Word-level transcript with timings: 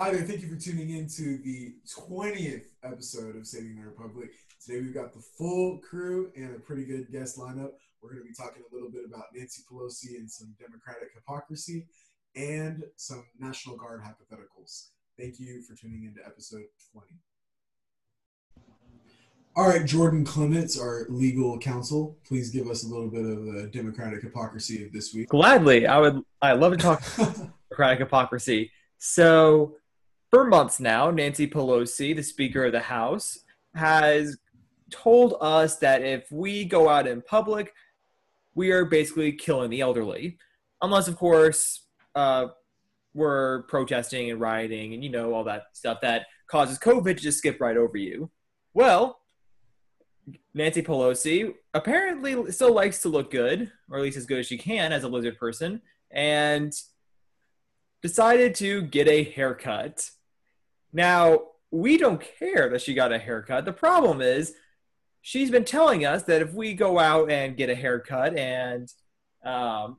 Hi 0.00 0.12
there, 0.12 0.22
thank 0.22 0.42
you 0.42 0.48
for 0.48 0.54
tuning 0.54 0.90
in 0.90 1.08
to 1.08 1.38
the 1.38 1.74
20th 1.88 2.66
episode 2.84 3.34
of 3.34 3.48
Saving 3.48 3.74
the 3.74 3.82
Republic. 3.82 4.30
Today 4.64 4.80
we've 4.80 4.94
got 4.94 5.12
the 5.12 5.20
full 5.36 5.78
crew 5.78 6.30
and 6.36 6.54
a 6.54 6.60
pretty 6.60 6.84
good 6.84 7.10
guest 7.10 7.36
lineup. 7.36 7.72
We're 8.00 8.10
going 8.12 8.22
to 8.22 8.28
be 8.28 8.32
talking 8.32 8.62
a 8.62 8.72
little 8.72 8.92
bit 8.92 9.02
about 9.04 9.24
Nancy 9.34 9.64
Pelosi 9.68 10.16
and 10.16 10.30
some 10.30 10.54
Democratic 10.60 11.08
hypocrisy 11.16 11.88
and 12.36 12.84
some 12.94 13.24
National 13.40 13.76
Guard 13.76 14.02
hypotheticals. 14.02 14.90
Thank 15.18 15.40
you 15.40 15.62
for 15.62 15.74
tuning 15.74 16.04
in 16.04 16.14
to 16.14 16.24
episode 16.24 16.66
20. 16.92 17.08
All 19.56 19.68
right, 19.68 19.84
Jordan 19.84 20.24
Clements, 20.24 20.78
our 20.78 21.06
legal 21.08 21.58
counsel, 21.58 22.16
please 22.24 22.50
give 22.50 22.68
us 22.68 22.84
a 22.84 22.86
little 22.86 23.10
bit 23.10 23.24
of 23.24 23.46
the 23.46 23.68
Democratic 23.72 24.22
hypocrisy 24.22 24.86
of 24.86 24.92
this 24.92 25.12
week. 25.12 25.28
Gladly, 25.30 25.88
I 25.88 25.98
would. 25.98 26.22
I 26.40 26.52
love 26.52 26.70
to 26.70 26.78
talk 26.78 27.02
Democratic 27.16 27.98
hypocrisy. 27.98 28.70
So, 28.98 29.76
for 30.30 30.46
months 30.46 30.80
now, 30.80 31.10
Nancy 31.10 31.46
Pelosi, 31.46 32.14
the 32.14 32.22
Speaker 32.22 32.66
of 32.66 32.72
the 32.72 32.80
House, 32.80 33.38
has 33.74 34.36
told 34.90 35.36
us 35.40 35.76
that 35.78 36.02
if 36.02 36.30
we 36.30 36.64
go 36.64 36.88
out 36.88 37.06
in 37.06 37.22
public, 37.22 37.72
we 38.54 38.70
are 38.70 38.84
basically 38.84 39.32
killing 39.32 39.70
the 39.70 39.80
elderly. 39.80 40.38
Unless, 40.82 41.08
of 41.08 41.16
course, 41.16 41.86
uh, 42.14 42.48
we're 43.14 43.62
protesting 43.64 44.30
and 44.30 44.40
rioting 44.40 44.94
and, 44.94 45.02
you 45.02 45.10
know, 45.10 45.32
all 45.32 45.44
that 45.44 45.64
stuff 45.72 46.00
that 46.02 46.26
causes 46.46 46.78
COVID 46.78 47.16
to 47.16 47.22
just 47.22 47.38
skip 47.38 47.60
right 47.60 47.76
over 47.76 47.96
you. 47.96 48.30
Well, 48.74 49.20
Nancy 50.54 50.82
Pelosi 50.82 51.54
apparently 51.74 52.50
still 52.52 52.74
likes 52.74 53.02
to 53.02 53.08
look 53.08 53.30
good, 53.30 53.72
or 53.90 53.98
at 53.98 54.02
least 54.02 54.16
as 54.16 54.26
good 54.26 54.40
as 54.40 54.46
she 54.46 54.58
can 54.58 54.92
as 54.92 55.04
a 55.04 55.08
lizard 55.08 55.38
person, 55.38 55.80
and 56.10 56.72
decided 58.02 58.54
to 58.56 58.82
get 58.82 59.08
a 59.08 59.24
haircut. 59.24 60.10
Now, 60.92 61.40
we 61.70 61.98
don't 61.98 62.22
care 62.38 62.68
that 62.70 62.82
she 62.82 62.94
got 62.94 63.12
a 63.12 63.18
haircut. 63.18 63.64
The 63.64 63.72
problem 63.72 64.20
is, 64.20 64.54
she's 65.20 65.50
been 65.50 65.64
telling 65.64 66.06
us 66.06 66.22
that 66.24 66.42
if 66.42 66.52
we 66.54 66.74
go 66.74 66.98
out 66.98 67.30
and 67.30 67.56
get 67.56 67.70
a 67.70 67.74
haircut 67.74 68.36
and 68.36 68.88
um, 69.44 69.98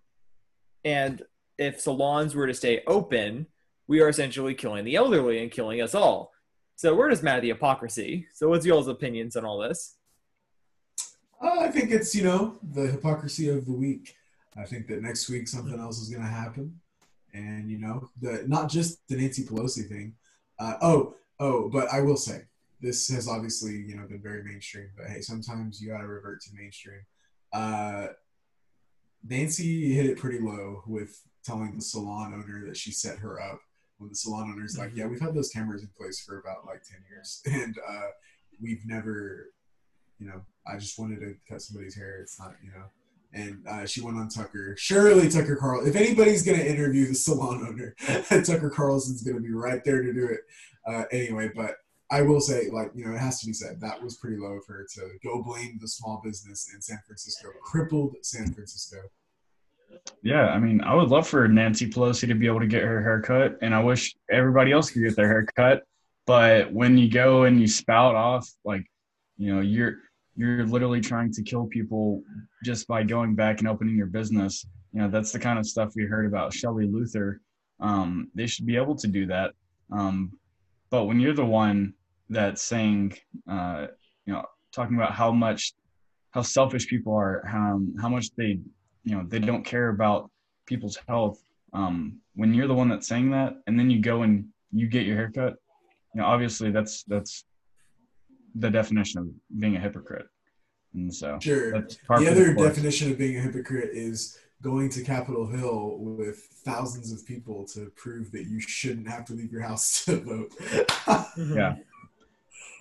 and 0.84 1.22
if 1.58 1.80
salons 1.80 2.36
were 2.36 2.48
to 2.48 2.54
stay 2.54 2.82
open, 2.88 3.48
we 3.88 4.02
are 4.02 4.10
essentially 4.10 4.54
killing 4.56 4.86
the 4.86 4.96
elderly 4.96 5.42
and 5.42 5.52
killing 5.52 5.82
us 5.82 5.94
all. 5.94 6.32
So 6.76 6.96
we're 6.96 7.10
just 7.10 7.24
mad 7.24 7.38
at 7.38 7.42
the 7.42 7.50
hypocrisy. 7.50 8.28
So 8.34 8.48
what's 8.50 8.66
y'all's 8.66 8.88
opinions 8.88 9.36
on 9.36 9.46
all 9.46 9.60
this? 9.60 9.98
Uh, 11.42 11.60
I 11.60 11.70
think 11.70 11.92
it's, 11.92 12.16
you 12.16 12.24
know, 12.24 12.58
the 12.64 12.88
hypocrisy 12.88 13.50
of 13.50 13.66
the 13.66 13.74
week. 13.74 14.16
I 14.58 14.64
think 14.64 14.88
that 14.88 15.02
next 15.02 15.30
week 15.30 15.48
something 15.48 15.80
else 15.80 16.00
is 16.00 16.10
going 16.10 16.24
to 16.24 16.30
happen. 16.30 16.80
And, 17.34 17.70
you 17.70 17.80
know, 17.80 18.10
the, 18.22 18.46
not 18.48 18.70
just 18.70 19.08
the 19.08 19.18
Nancy 19.18 19.44
Pelosi 19.44 19.88
thing. 19.88 20.16
Uh, 20.60 20.76
oh, 20.82 21.16
oh, 21.40 21.70
but 21.70 21.88
I 21.92 22.02
will 22.02 22.18
say, 22.18 22.44
this 22.82 23.10
has 23.10 23.28
obviously, 23.28 23.74
you 23.74 23.96
know, 23.96 24.08
been 24.08 24.22
very 24.22 24.44
mainstream. 24.44 24.90
But 24.98 25.08
hey, 25.08 25.22
sometimes 25.22 25.82
you 25.82 25.90
got 25.90 26.00
to 26.00 26.08
revert 26.08 26.42
to 26.42 26.50
mainstream. 26.54 27.02
Uh, 27.52 28.08
Nancy 29.28 29.94
hit 29.94 30.06
it 30.06 30.18
pretty 30.18 30.40
low 30.40 30.84
with 30.88 31.22
telling 31.44 31.76
the 31.76 31.82
salon 31.82 32.34
owner 32.34 32.66
that 32.66 32.78
she 32.78 32.92
set 32.92 33.20
her 33.20 33.42
up. 33.42 33.60
When 33.98 34.10
the 34.10 34.16
salon 34.16 34.50
owner's 34.50 34.78
like, 34.78 34.92
"Yeah, 34.96 35.08
we've 35.08 35.20
had 35.20 35.34
those 35.34 35.50
cameras 35.50 35.82
in 35.82 35.90
place 35.98 36.22
for 36.22 36.40
about 36.40 36.66
like 36.66 36.84
ten 36.84 37.04
years, 37.10 37.42
and 37.46 37.78
uh, 37.86 38.08
we've 38.62 38.86
never, 38.86 39.52
you 40.20 40.28
know, 40.28 40.42
I 40.66 40.78
just 40.78 40.98
wanted 40.98 41.20
to 41.20 41.36
cut 41.50 41.62
somebody's 41.62 41.96
hair. 41.96 42.20
It's 42.22 42.40
not, 42.40 42.56
you 42.64 42.72
know." 42.72 42.86
And 43.32 43.64
uh, 43.68 43.86
she 43.86 44.02
went 44.02 44.18
on 44.18 44.28
Tucker. 44.30 44.76
Surely 44.78 45.30
Tucker 45.30 45.56
Carl. 45.56 45.86
If 45.86 45.96
anybody's 45.96 46.44
gonna 46.44 46.64
interview 46.64 47.08
the 47.08 47.14
salon 47.14 47.66
owner, 47.68 47.96
Tucker 48.44 48.72
Carlson's 48.72 49.24
gonna 49.24 49.40
be 49.40 49.54
right 49.54 49.84
there 49.84 50.02
to 50.02 50.14
do 50.14 50.26
it. 50.26 50.40
Uh, 50.88 51.04
anyway, 51.12 51.52
but 51.56 51.76
I 52.12 52.24
will 52.24 52.42
say, 52.42 52.70
like, 52.72 52.92
you 52.96 53.06
know, 53.06 53.14
it 53.14 53.20
has 53.20 53.40
to 53.42 53.46
be 53.46 53.54
said 53.54 53.80
that 53.82 54.02
was 54.02 54.18
pretty 54.18 54.38
low 54.38 54.60
for 54.66 54.74
her 54.74 54.88
to 54.96 55.10
go 55.24 55.44
blame 55.44 55.78
the 55.80 55.88
small 55.88 56.22
business 56.24 56.72
in 56.74 56.82
San 56.82 57.00
Francisco, 57.06 57.50
crippled 57.64 58.16
San 58.24 58.52
Francisco. 58.52 58.98
Yeah, 60.24 60.48
I 60.48 60.60
mean, 60.60 60.82
I 60.82 60.96
would 60.96 61.10
love 61.10 61.28
for 61.28 61.48
Nancy 61.48 61.90
Pelosi 61.90 62.28
to 62.28 62.34
be 62.34 62.48
able 62.48 62.60
to 62.62 62.68
get 62.68 62.84
her 62.84 63.02
hair 63.02 63.22
cut, 63.22 63.58
and 63.62 63.76
I 63.76 63.84
wish 63.84 64.16
everybody 64.32 64.72
else 64.72 64.90
could 64.90 65.04
get 65.04 65.16
their 65.16 65.28
hair 65.28 65.46
cut. 65.56 65.84
But 66.26 66.72
when 66.72 66.98
you 66.98 67.10
go 67.10 67.44
and 67.44 67.60
you 67.60 67.68
spout 67.68 68.16
off, 68.16 68.50
like, 68.64 68.86
you 69.38 69.54
know, 69.54 69.62
you're 69.62 69.98
you're 70.40 70.66
literally 70.66 71.02
trying 71.02 71.34
to 71.34 71.44
kill 71.44 71.66
people 71.66 72.24
just 72.64 72.88
by 72.88 73.04
going 73.04 73.36
back 73.36 73.60
and 73.60 73.68
opening 73.68 73.98
your 73.98 74.08
business. 74.08 74.66
You 74.94 75.02
know, 75.02 75.10
that's 75.10 75.34
the 75.34 75.40
kind 75.40 75.60
of 75.60 75.68
stuff 75.68 75.92
we 75.96 76.06
heard 76.06 76.26
about 76.26 76.54
Shelley 76.54 76.88
Luther. 76.88 77.42
Um, 77.82 78.32
they 78.34 78.48
should 78.48 78.66
be 78.66 78.78
able 78.78 78.96
to 78.96 79.08
do 79.08 79.26
that. 79.28 79.52
Um, 79.92 80.32
but 80.90 81.06
when 81.06 81.20
you're 81.20 81.34
the 81.34 81.46
one 81.46 81.94
that's 82.30 82.64
saying, 82.64 83.18
uh, 83.52 83.88
you 84.26 84.32
know, 84.32 84.44
talking 84.72 84.96
about 84.96 85.14
how 85.14 85.32
much, 85.32 85.74
how 86.32 86.42
selfish 86.42 86.88
people 86.88 87.14
are, 87.14 87.44
how 87.46 87.82
how 88.00 88.08
much 88.08 88.34
they 88.38 88.60
you 89.04 89.16
know 89.16 89.26
they 89.28 89.40
don't 89.40 89.66
care 89.66 89.90
about 89.90 90.30
people's 90.66 90.98
health 91.08 91.44
um, 91.74 92.20
when 92.36 92.54
you're 92.54 92.68
the 92.68 92.74
one 92.74 92.88
that's 92.88 93.08
saying 93.08 93.32
that 93.32 93.54
and 93.68 93.78
then 93.78 93.90
you 93.90 94.00
go 94.00 94.22
and 94.22 94.46
you 94.72 94.88
get 94.88 95.06
your 95.06 95.16
haircut 95.16 95.56
you 96.14 96.22
know 96.22 96.28
obviously 96.28 96.72
that's 96.72 97.04
that's 97.04 97.44
the 98.56 98.70
definition 98.70 99.20
of 99.20 99.60
being 99.60 99.76
a 99.76 99.80
hypocrite 99.80 100.28
and 100.94 101.14
so 101.14 101.38
sure 101.42 101.72
the 101.72 102.28
other 102.30 102.54
definition 102.54 103.12
of 103.12 103.18
being 103.18 103.38
a 103.38 103.42
hypocrite 103.42 103.90
is 103.94 104.38
going 104.62 104.90
to 104.90 105.04
capitol 105.04 105.48
hill 105.48 105.98
with 106.00 106.38
thousands 106.66 107.12
of 107.12 107.26
people 107.26 107.66
to 107.66 107.92
prove 107.96 108.32
that 108.32 108.46
you 108.46 108.60
shouldn't 108.60 109.10
have 109.10 109.24
to 109.26 109.34
leave 109.34 109.52
your 109.52 109.62
house 109.62 110.04
to 110.06 110.20
vote 110.22 110.52
yeah 111.38 111.76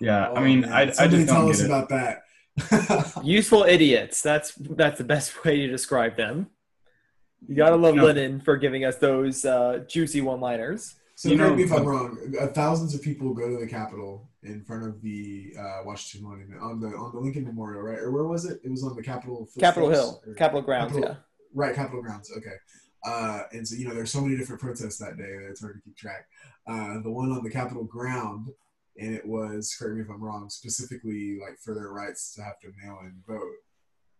yeah 0.01 0.29
oh, 0.29 0.35
i 0.35 0.43
mean 0.43 0.61
man. 0.61 0.73
i, 0.73 0.81
I 0.81 1.07
just 1.07 1.27
tell 1.27 1.41
don't 1.41 1.51
us 1.51 1.61
get 1.61 1.65
about 1.67 1.83
it. 1.83 1.89
that 1.89 2.23
Useful 3.23 3.63
idiots. 3.63 4.21
That's 4.21 4.53
that's 4.55 4.97
the 4.97 5.03
best 5.03 5.43
way 5.43 5.57
to 5.57 5.67
describe 5.67 6.17
them. 6.17 6.47
You 7.47 7.55
gotta 7.55 7.75
love 7.75 7.95
you 7.95 8.01
know, 8.01 8.07
Lenin 8.07 8.41
for 8.41 8.57
giving 8.57 8.85
us 8.85 8.97
those 8.97 9.45
uh, 9.45 9.83
juicy 9.87 10.21
one-liners. 10.21 10.95
So 11.15 11.29
you 11.29 11.37
correct 11.37 11.55
me 11.55 11.63
if 11.63 11.73
I'm 11.73 11.85
wrong. 11.85 12.17
Uh, 12.39 12.47
thousands 12.47 12.95
of 12.95 13.01
people 13.01 13.33
go 13.33 13.49
to 13.49 13.57
the 13.57 13.67
Capitol 13.67 14.28
in 14.43 14.63
front 14.63 14.83
of 14.83 15.01
the 15.01 15.53
uh, 15.59 15.79
Washington 15.85 16.29
Monument 16.29 16.61
on 16.61 16.79
the 16.79 16.87
on 16.87 17.11
the 17.13 17.19
Lincoln 17.19 17.45
Memorial, 17.45 17.81
right? 17.81 17.99
Or 17.99 18.11
where 18.11 18.25
was 18.25 18.45
it? 18.45 18.59
It 18.63 18.69
was 18.69 18.83
on 18.83 18.95
the 18.95 19.03
Capitol. 19.03 19.47
Capitol 19.59 19.89
Hill, 19.89 20.21
Capitol 20.37 20.61
Grounds, 20.61 20.93
Capitol, 20.93 21.15
yeah. 21.15 21.23
Right, 21.53 21.75
Capitol 21.75 22.01
Grounds. 22.01 22.31
Okay. 22.35 22.55
Uh, 23.05 23.43
and 23.53 23.67
so 23.67 23.75
you 23.75 23.87
know, 23.87 23.93
there's 23.93 24.11
so 24.11 24.21
many 24.21 24.35
different 24.35 24.61
protests 24.61 24.97
that 24.97 25.17
day 25.17 25.23
that 25.23 25.47
it's 25.49 25.61
hard 25.61 25.75
to 25.75 25.81
keep 25.81 25.95
track. 25.95 26.25
Uh, 26.67 27.01
the 27.01 27.11
one 27.11 27.31
on 27.31 27.43
the 27.43 27.49
Capitol 27.49 27.83
ground 27.85 28.49
and 28.99 29.15
it 29.15 29.25
was 29.25 29.73
correct 29.75 29.95
me 29.95 30.01
if 30.01 30.09
I'm 30.09 30.21
wrong, 30.21 30.49
specifically 30.49 31.39
like 31.39 31.57
for 31.63 31.73
their 31.73 31.89
rights 31.89 32.33
to 32.35 32.43
have 32.43 32.59
to 32.59 32.71
mail 32.83 32.99
in 33.01 33.15
vote. 33.27 33.55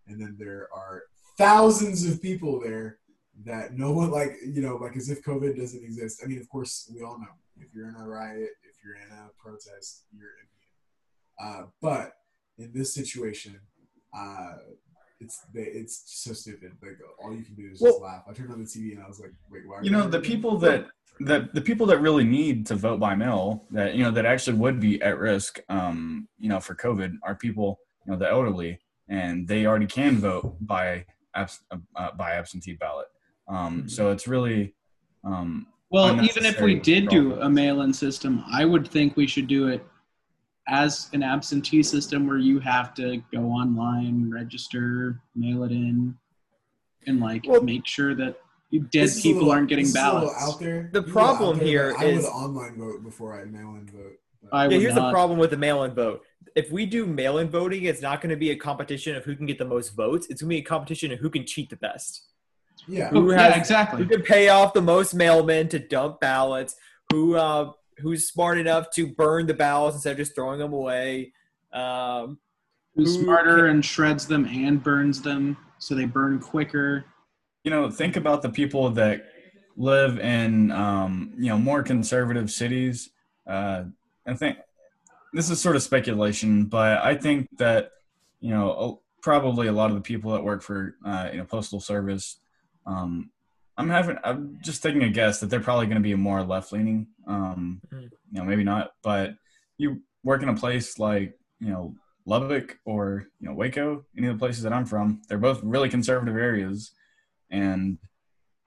And 0.08 0.20
then 0.20 0.38
there 0.40 0.70
are 0.74 1.04
thousands 1.38 2.06
of 2.06 2.22
people 2.22 2.60
there 2.62 3.00
that 3.46 3.74
no 3.74 3.92
one 3.92 4.12
like 4.12 4.36
you 4.44 4.62
know 4.62 4.76
like 4.76 4.98
as 4.98 5.10
if 5.10 5.24
COVID 5.24 5.58
doesn't 5.58 5.84
exist. 5.84 6.22
I 6.24 6.28
mean, 6.28 6.40
of 6.40 6.50
course, 6.50 6.92
we 6.94 7.04
all 7.04 7.20
know 7.20 7.28
if 7.58 7.68
you're 7.74 7.90
in 7.90 7.96
a 7.96 8.08
riot, 8.08 8.50
if 8.80 8.86
you're 8.86 8.96
in 8.96 9.12
a 9.12 9.30
protest, 9.38 10.04
you're 10.12 10.30
immune. 11.40 11.62
Uh, 11.62 11.68
but 11.82 12.14
in 12.58 12.72
this 12.74 12.94
situation, 12.94 13.60
uh, 14.18 14.56
it's 15.20 15.42
it's 15.54 16.04
so 16.06 16.34
stupid. 16.34 16.72
Like 16.82 16.98
all 17.22 17.34
you 17.34 17.44
can 17.44 17.56
do 17.56 17.70
is 17.72 17.80
just 17.80 17.84
well, 17.84 18.02
laugh. 18.02 18.24
I 18.30 18.34
turned 18.34 18.52
on 18.52 18.60
the 18.60 18.66
TV 18.66 18.94
and 18.94 19.04
I 19.04 19.08
was 19.08 19.20
like, 19.20 19.34
wait, 19.52 19.64
why? 19.68 19.80
You 19.82 19.92
know, 19.92 20.08
the 20.08 20.20
people 20.20 20.58
that 20.60 20.88
the 21.20 21.50
the 21.54 21.62
people 21.62 21.86
that 21.88 22.00
really 22.00 22.24
need 22.24 22.66
to 22.68 22.76
vote 22.76 23.00
by 23.00 23.16
mail 23.16 23.66
that 23.72 23.96
you 23.96 24.04
know 24.04 24.12
that 24.12 24.26
actually 24.26 24.58
would 24.58 24.80
be 24.80 25.02
at 25.02 25.18
risk 25.18 25.60
um 25.68 26.30
you 26.38 26.48
know 26.48 26.62
for 26.62 26.76
covid 26.76 27.14
are 27.24 27.36
people 27.36 27.78
you 28.06 28.12
know 28.14 28.18
the 28.18 28.30
elderly 28.30 28.80
and 29.10 29.46
they 29.46 29.66
already 29.66 29.86
can 29.86 30.18
vote 30.18 30.56
by 30.62 31.04
abs- 31.36 31.60
uh, 31.72 32.12
by 32.12 32.32
absentee 32.32 32.72
ballot 32.72 33.08
um 33.50 33.90
so 33.90 34.12
it's 34.12 34.30
really 34.30 34.74
um 35.26 35.68
well 35.90 36.24
even 36.24 36.46
if 36.46 36.60
we 36.62 36.76
did 36.76 37.10
do 37.10 37.40
a 37.42 37.50
mail-in 37.50 37.94
system 37.94 38.44
i 38.52 38.66
would 38.66 38.88
think 38.88 39.16
we 39.16 39.28
should 39.28 39.48
do 39.48 39.68
it 39.68 39.86
as 40.68 41.10
an 41.14 41.24
absentee 41.24 41.82
system 41.82 42.28
where 42.28 42.38
you 42.38 42.60
have 42.60 42.94
to 42.94 43.22
go 43.34 43.44
online 43.46 44.30
register 44.32 45.20
mail 45.36 45.64
it 45.64 45.72
in 45.72 46.16
and 47.08 47.20
like 47.20 47.46
well, 47.48 47.62
make 47.62 47.86
sure 47.88 48.14
that 48.16 48.38
dead 48.92 49.10
people 49.22 49.42
little, 49.42 49.52
aren't 49.52 49.70
getting 49.70 49.92
ballots. 49.92 50.36
out 50.40 50.60
there. 50.60 50.90
The 50.94 51.02
problem 51.02 51.58
there, 51.58 51.68
here 51.68 51.96
I 51.98 52.06
is 52.06 52.24
would 52.24 52.30
online 52.30 52.78
vote 52.78 53.04
before 53.04 53.40
I 53.40 53.46
mail 53.46 53.76
in 53.76 53.88
vote. 53.88 54.20
I 54.52 54.68
yeah, 54.68 54.78
here's 54.78 54.96
not. 54.96 55.08
the 55.08 55.12
problem 55.12 55.40
with 55.40 55.50
the 55.50 55.58
mail-in 55.58 55.94
vote. 55.94 56.24
If 56.56 56.72
we 56.72 56.86
do 56.86 57.06
mail-in 57.06 57.50
voting, 57.50 57.84
it's 57.84 58.02
not 58.02 58.22
going 58.22 58.30
to 58.30 58.38
be 58.38 58.52
a 58.52 58.56
competition 58.56 59.16
of 59.16 59.26
who 59.26 59.36
can 59.36 59.46
get 59.46 59.58
the 59.58 59.66
most 59.66 59.90
votes. 59.96 60.28
It's 60.30 60.42
going 60.42 60.50
to 60.50 60.56
be 60.56 60.60
a 60.60 60.64
competition 60.64 61.12
of 61.12 61.20
who 61.20 61.30
can 61.30 61.46
cheat 61.46 61.70
the 61.70 61.76
best. 61.76 62.24
Yeah, 62.90 63.10
who 63.10 63.30
has, 63.30 63.52
yeah, 63.52 63.60
exactly. 63.60 64.04
Who 64.04 64.10
can 64.10 64.22
pay 64.24 64.50
off 64.50 64.74
the 64.74 64.82
most 64.82 65.16
mailmen 65.16 65.70
to 65.70 65.80
dump 65.80 66.20
ballots? 66.20 66.76
Who 67.12 67.36
uh, 67.36 67.72
who's 68.00 68.28
smart 68.28 68.58
enough 68.58 68.90
to 68.92 69.08
burn 69.08 69.46
the 69.46 69.54
ballots 69.54 69.96
instead 69.96 70.12
of 70.12 70.18
just 70.18 70.36
throwing 70.36 70.60
them 70.60 70.74
away? 70.74 71.34
Um, 71.72 72.40
who's 72.96 73.16
who 73.16 73.24
smarter 73.24 73.58
can, 73.58 73.66
and 73.68 73.86
shreds 73.86 74.28
them 74.28 74.46
and 74.46 74.82
burns 74.84 75.22
them 75.22 75.58
so 75.78 75.96
they 75.96 76.06
burn 76.06 76.40
quicker? 76.40 77.06
you 77.64 77.72
know, 77.72 77.90
think 77.90 78.16
about 78.16 78.42
the 78.42 78.50
people 78.50 78.90
that 78.92 79.26
live 79.76 80.20
in 80.20 80.72
um, 80.72 81.34
you 81.38 81.48
know 81.48 81.58
more 81.58 81.84
conservative 81.84 82.50
cities. 82.52 83.10
Uh, 83.46 83.84
I 84.26 84.34
think 84.34 84.58
this 85.34 85.50
is 85.50 85.62
sort 85.62 85.76
of 85.76 85.84
speculation, 85.84 86.66
but 86.66 87.00
I 87.04 87.16
think 87.16 87.48
that 87.58 87.92
you 88.40 88.52
know 88.52 89.02
probably 89.22 89.68
a 89.68 89.72
lot 89.72 89.90
of 89.90 89.96
the 89.96 90.02
people 90.02 90.32
that 90.32 90.44
work 90.44 90.62
for 90.62 90.96
uh, 91.06 91.30
you 91.32 91.38
know 91.38 91.46
postal 91.46 91.80
service. 91.80 92.40
Um, 92.86 93.32
I'm 93.78 93.90
having 93.90 94.18
I'm 94.24 94.58
just 94.62 94.84
taking 94.84 95.04
a 95.04 95.10
guess 95.10 95.40
that 95.40 95.50
they're 95.50 95.60
probably 95.62 95.86
going 95.86 95.98
to 95.98 96.02
be 96.02 96.14
more 96.16 96.44
left 96.44 96.72
leaning. 96.74 97.08
Um, 97.28 97.82
Mhm. 97.92 98.02
You 98.32 98.40
know, 98.40 98.44
maybe 98.44 98.64
not, 98.64 98.92
but 99.04 99.36
you 99.78 100.02
work 100.24 100.44
in 100.44 100.50
a 100.50 100.56
place 100.56 101.00
like 101.00 101.34
you 101.60 101.70
know 101.70 101.96
Lubbock 102.26 102.78
or 102.86 103.26
you 103.40 103.48
know 103.48 103.56
Waco, 103.56 104.06
any 104.18 104.28
of 104.28 104.36
the 104.36 104.40
places 104.40 104.64
that 104.64 104.74
I'm 104.74 104.86
from, 104.86 105.22
they're 105.28 105.38
both 105.38 105.62
really 105.64 105.90
conservative 105.90 106.36
areas, 106.36 106.92
and 107.50 107.98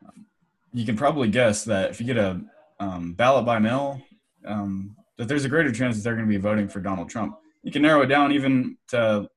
um, 0.05 0.27
you 0.73 0.85
can 0.87 0.97
probably 0.97 1.29
guess 1.29 1.65
that 1.65 1.91
if 1.91 2.01
you 2.01 2.07
get 2.07 2.17
a 2.17 2.41
um, 2.81 3.13
ballot 3.13 3.45
by 3.45 3.59
mail, 3.59 4.01
um, 4.47 4.97
that 5.19 5.29
there's 5.29 5.45
a 5.45 5.49
greater 5.49 5.71
chance 5.71 5.97
that 5.97 6.03
they're 6.03 6.17
going 6.17 6.27
to 6.27 6.33
be 6.33 6.39
voting 6.39 6.69
for 6.69 6.81
Donald 6.81 7.09
Trump. 7.11 7.37
You 7.63 7.71
can 7.71 7.83
narrow 7.83 8.03
it 8.03 8.07
down 8.07 8.33
even 8.33 8.77
to 8.89 9.29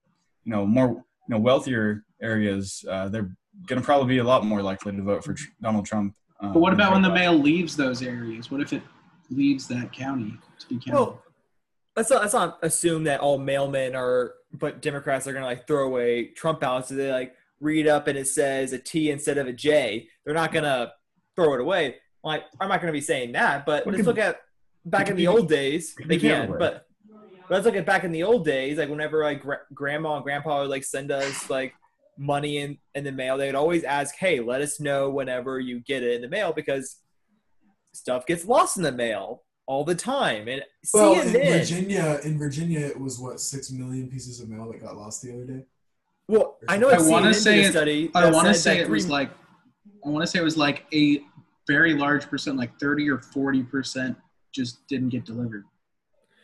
you 0.45 0.51
know 0.51 0.65
more 0.65 0.87
you 0.87 1.03
know 1.29 1.37
wealthier 1.39 2.03
areas. 2.21 2.83
Uh, 2.89 3.09
they're 3.09 3.35
going 3.67 3.79
to 3.81 3.85
probably 3.85 4.07
be 4.15 4.17
a 4.19 4.23
lot 4.23 4.45
more 4.45 4.61
likely 4.61 4.91
to 4.95 5.01
vote 5.01 5.23
for 5.23 5.33
tr- 5.33 5.49
Donald 5.61 5.85
Trump. 5.85 6.15
Uh, 6.39 6.53
But 6.53 6.59
what 6.59 6.73
about 6.73 6.93
when 6.93 7.01
the 7.01 7.09
mail 7.09 7.33
leaves 7.33 7.75
those 7.75 8.01
areas? 8.03 8.51
What 8.51 8.61
if 8.61 8.73
it 8.73 8.81
leaves 9.29 9.67
that 9.69 9.91
county 9.93 10.33
to 10.59 10.67
be 10.67 10.75
counted? 10.75 10.93
Well, 10.93 11.21
let's 11.95 12.09
not 12.09 12.21
let's 12.21 12.33
not 12.33 12.59
assume 12.61 13.05
that 13.05 13.21
all 13.21 13.39
mailmen 13.39 13.95
are, 13.95 14.33
but 14.53 14.81
Democrats 14.81 15.27
are 15.27 15.33
gonna 15.33 15.45
like 15.45 15.65
throw 15.65 15.85
away 15.85 16.27
Trump 16.35 16.59
ballots. 16.59 16.89
So 16.89 16.95
they 16.95 17.11
like 17.11 17.33
read 17.61 17.87
up 17.87 18.07
and 18.07 18.17
it 18.17 18.27
says 18.27 18.73
a 18.73 18.77
T 18.79 19.09
instead 19.11 19.37
of 19.37 19.47
a 19.47 19.53
J. 19.53 20.07
They're 20.25 20.33
not 20.33 20.51
gonna 20.51 20.91
throw 21.35 21.53
it 21.55 21.61
away. 21.61 21.95
Like 22.23 22.43
I'm 22.59 22.67
not 22.69 22.81
gonna 22.81 22.91
be 22.91 23.01
saying 23.01 23.31
that, 23.31 23.65
but 23.65 23.85
What 23.85 23.93
let's 23.93 23.99
could- 24.05 24.07
look 24.07 24.17
at 24.17 24.41
back 24.85 25.09
in 25.09 25.15
the 25.15 25.23
be- 25.23 25.27
old 25.27 25.47
days. 25.49 25.93
could 25.93 26.07
They 26.09 26.17
can, 26.17 26.43
other 26.43 26.51
way. 26.53 26.57
but 26.59 26.85
but 27.47 27.51
let's 27.51 27.65
look 27.65 27.75
at 27.75 27.85
back 27.85 28.03
in 28.03 28.11
the 28.11 28.23
old 28.23 28.43
days. 28.45 28.77
Like 28.77 28.89
whenever 28.89 29.23
like 29.23 29.41
gra- 29.41 29.61
grandma 29.73 30.15
and 30.15 30.23
grandpa 30.23 30.61
would 30.61 30.69
like 30.69 30.83
send 30.83 31.11
us 31.11 31.49
like 31.49 31.73
money 32.17 32.57
in 32.57 32.77
in 32.93 33.03
the 33.03 33.11
mail, 33.11 33.37
they'd 33.37 33.55
always 33.55 33.83
ask, 33.83 34.15
"Hey, 34.15 34.39
let 34.39 34.61
us 34.61 34.79
know 34.79 35.09
whenever 35.09 35.59
you 35.59 35.79
get 35.81 36.03
it 36.03 36.13
in 36.15 36.21
the 36.21 36.29
mail 36.29 36.53
because 36.53 36.97
stuff 37.93 38.25
gets 38.25 38.45
lost 38.45 38.77
in 38.77 38.83
the 38.83 38.91
mail." 38.91 39.41
All 39.67 39.83
the 39.83 39.95
time, 39.95 40.47
and 40.47 40.61
Well, 40.93 41.13
in 41.19 41.27
CNN. 41.29 41.57
Virginia, 41.59 42.19
in 42.23 42.37
Virginia, 42.37 42.81
it 42.81 42.99
was 42.99 43.17
what 43.17 43.39
six 43.39 43.71
million 43.71 44.11
pieces 44.11 44.39
of 44.39 44.47
mail 44.47 44.71
that 44.71 44.79
got 44.79 44.95
lost 44.95 45.23
the 45.23 45.33
other 45.33 45.43
day. 45.43 45.65
Well, 46.27 46.59
I 46.67 46.77
know 46.77 46.89
I 46.89 46.93
it's 46.97 47.05
wanna 47.05 47.29
CNN 47.31 47.33
say 47.33 47.63
a 47.63 47.67
it- 47.67 47.71
study. 47.71 48.11
I 48.13 48.29
want 48.29 48.47
to 48.47 48.53
say 48.53 48.79
it 48.79 48.87
was 48.87 49.09
like, 49.09 49.31
I 50.05 50.09
want 50.09 50.21
to 50.21 50.27
say 50.27 50.37
it 50.37 50.43
was 50.43 50.55
like 50.55 50.85
a 50.93 51.23
very 51.67 51.95
large 51.95 52.27
percent, 52.29 52.57
like 52.57 52.79
30 52.79 53.09
or 53.09 53.17
40 53.17 53.63
percent, 53.63 54.15
just 54.51 54.85
didn't 54.87 55.09
get 55.09 55.25
delivered. 55.25 55.65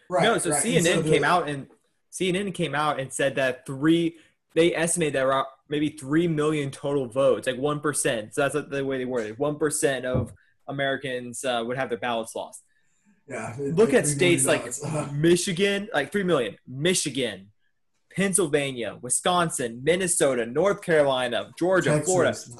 Right. 0.09 0.23
no. 0.23 0.39
So 0.39 0.49
right. 0.49 0.63
CNN 0.63 0.95
so 0.95 1.03
came 1.03 1.23
out 1.23 1.47
and 1.47 1.67
CNN 2.11 2.55
came 2.55 2.73
out 2.73 2.99
and 2.99 3.13
said 3.13 3.35
that 3.35 3.67
three. 3.67 4.15
They 4.55 4.75
estimate 4.75 5.13
there 5.13 5.31
are 5.31 5.45
maybe 5.71 5.89
three 5.89 6.27
million 6.27 6.69
total 6.69 7.07
votes, 7.07 7.47
like 7.47 7.57
one 7.57 7.79
percent. 7.79 8.35
So 8.35 8.47
that's 8.47 8.69
the 8.69 8.85
way 8.85 8.99
they 8.99 9.05
worded. 9.05 9.39
One 9.39 9.57
percent 9.57 10.05
of 10.05 10.31
Americans 10.67 11.43
uh, 11.43 11.63
would 11.65 11.77
have 11.77 11.89
their 11.89 11.97
ballots 11.97 12.35
lost. 12.35 12.61
Yeah. 13.27 13.55
Look 13.57 13.93
at 13.93 14.05
states 14.05 14.45
like. 14.45 14.65
Michigan, 15.13 15.89
like 15.93 16.11
three 16.11 16.23
million. 16.23 16.57
Michigan, 16.67 17.47
Pennsylvania, 18.15 18.97
Wisconsin, 19.01 19.81
Minnesota, 19.83 20.45
North 20.45 20.81
Carolina, 20.81 21.49
Georgia, 21.57 22.01
Florida, 22.01 22.31
Texas. 22.31 22.55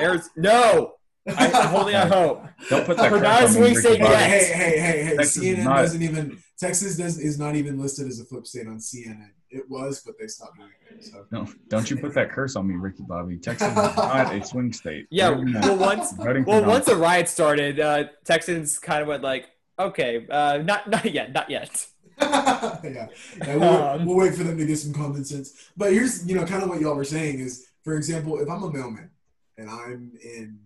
Arizona. 0.00 0.30
No, 0.36 0.92
I, 1.28 1.50
I'm 1.52 1.68
holding 1.68 1.94
out 1.94 2.08
hope. 2.08 2.44
Don't 2.68 2.84
put 2.84 2.96
that 2.96 3.10
For 3.10 3.18
curse 3.18 3.22
nice 3.22 3.56
on 3.56 3.62
me, 3.62 3.68
weeks 3.68 3.84
Ricky 3.84 3.96
they 3.96 4.02
Bobby. 4.02 4.14
get. 4.14 4.30
Hey, 4.30 4.44
hey, 4.52 4.78
hey, 4.80 5.04
hey! 5.04 5.16
Texas 5.16 5.44
CNN 5.44 5.64
not- 5.64 5.76
doesn't 5.76 6.02
even 6.02 6.38
Texas 6.58 6.96
does 6.96 7.18
is 7.18 7.38
not 7.38 7.54
even 7.54 7.78
listed 7.78 8.06
as 8.06 8.18
a 8.20 8.24
flip 8.24 8.46
state 8.46 8.66
on 8.66 8.78
CNN. 8.78 9.30
It 9.56 9.70
was, 9.70 10.02
but 10.04 10.18
they 10.18 10.26
stopped 10.26 10.58
doing 10.58 10.70
it. 10.90 11.04
So 11.04 11.26
No, 11.30 11.48
don't 11.68 11.90
you 11.90 11.96
put 11.96 12.12
that 12.14 12.30
curse 12.30 12.56
on 12.56 12.66
me, 12.66 12.74
Ricky 12.74 13.02
Bobby. 13.02 13.38
Texas 13.38 13.68
is 13.68 13.74
not 13.96 14.34
a 14.34 14.44
swing 14.44 14.72
state. 14.72 15.06
Yeah, 15.10 15.30
well, 15.30 15.76
once 15.78 16.12
voting 16.12 16.44
Well, 16.44 16.64
once 16.64 16.86
the 16.86 16.96
riot 16.96 17.28
started, 17.28 17.80
uh, 17.80 18.04
Texans 18.24 18.78
kind 18.78 19.00
of 19.00 19.08
went 19.08 19.22
like, 19.22 19.48
"Okay, 19.78 20.26
uh, 20.30 20.58
not 20.58 20.90
not 20.90 21.06
yet, 21.06 21.32
not 21.32 21.48
yet." 21.48 21.86
yeah, 22.20 22.80
yeah 22.82 23.56
we'll, 23.56 23.82
Um, 23.82 24.06
we'll 24.06 24.16
wait 24.16 24.34
for 24.34 24.44
them 24.44 24.58
to 24.58 24.66
get 24.66 24.78
some 24.78 24.92
common 24.92 25.24
sense. 25.24 25.70
But 25.76 25.92
here's, 25.92 26.26
you 26.26 26.34
know, 26.34 26.44
kind 26.44 26.62
of 26.62 26.68
what 26.68 26.80
y'all 26.80 26.94
were 26.96 27.04
saying 27.04 27.40
is, 27.40 27.66
for 27.82 27.94
example, 27.96 28.38
if 28.38 28.48
I'm 28.48 28.62
a 28.62 28.72
mailman 28.72 29.10
and 29.58 29.68
I'm 29.70 30.12
in, 30.22 30.58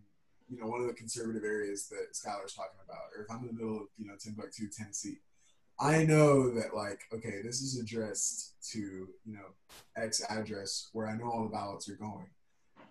you 0.49 0.61
know, 0.61 0.67
one 0.67 0.81
of 0.81 0.87
the 0.87 0.95
conservative 0.95 1.45
areas 1.45 1.89
that 1.89 2.13
Skylar's 2.13 2.55
talking 2.55 2.79
about, 2.85 3.03
or 3.17 3.23
if 3.23 3.31
I'm 3.31 3.41
in 3.41 3.49
the 3.49 3.53
middle 3.53 3.77
of, 3.79 3.87
you 3.99 4.07
know, 4.07 4.15
Timbuktu, 4.19 4.69
Tennessee, 4.69 5.19
I 5.81 6.05
know 6.05 6.51
that 6.51 6.75
like, 6.75 7.01
okay, 7.13 7.41
this 7.43 7.63
is 7.63 7.79
addressed 7.81 8.55
to, 8.73 8.79
you 8.79 9.09
know, 9.33 9.47
X 9.97 10.23
address 10.29 10.91
where 10.93 11.09
I 11.09 11.17
know 11.17 11.31
all 11.31 11.45
the 11.45 11.49
ballots 11.49 11.89
are 11.89 11.97
going, 11.97 12.27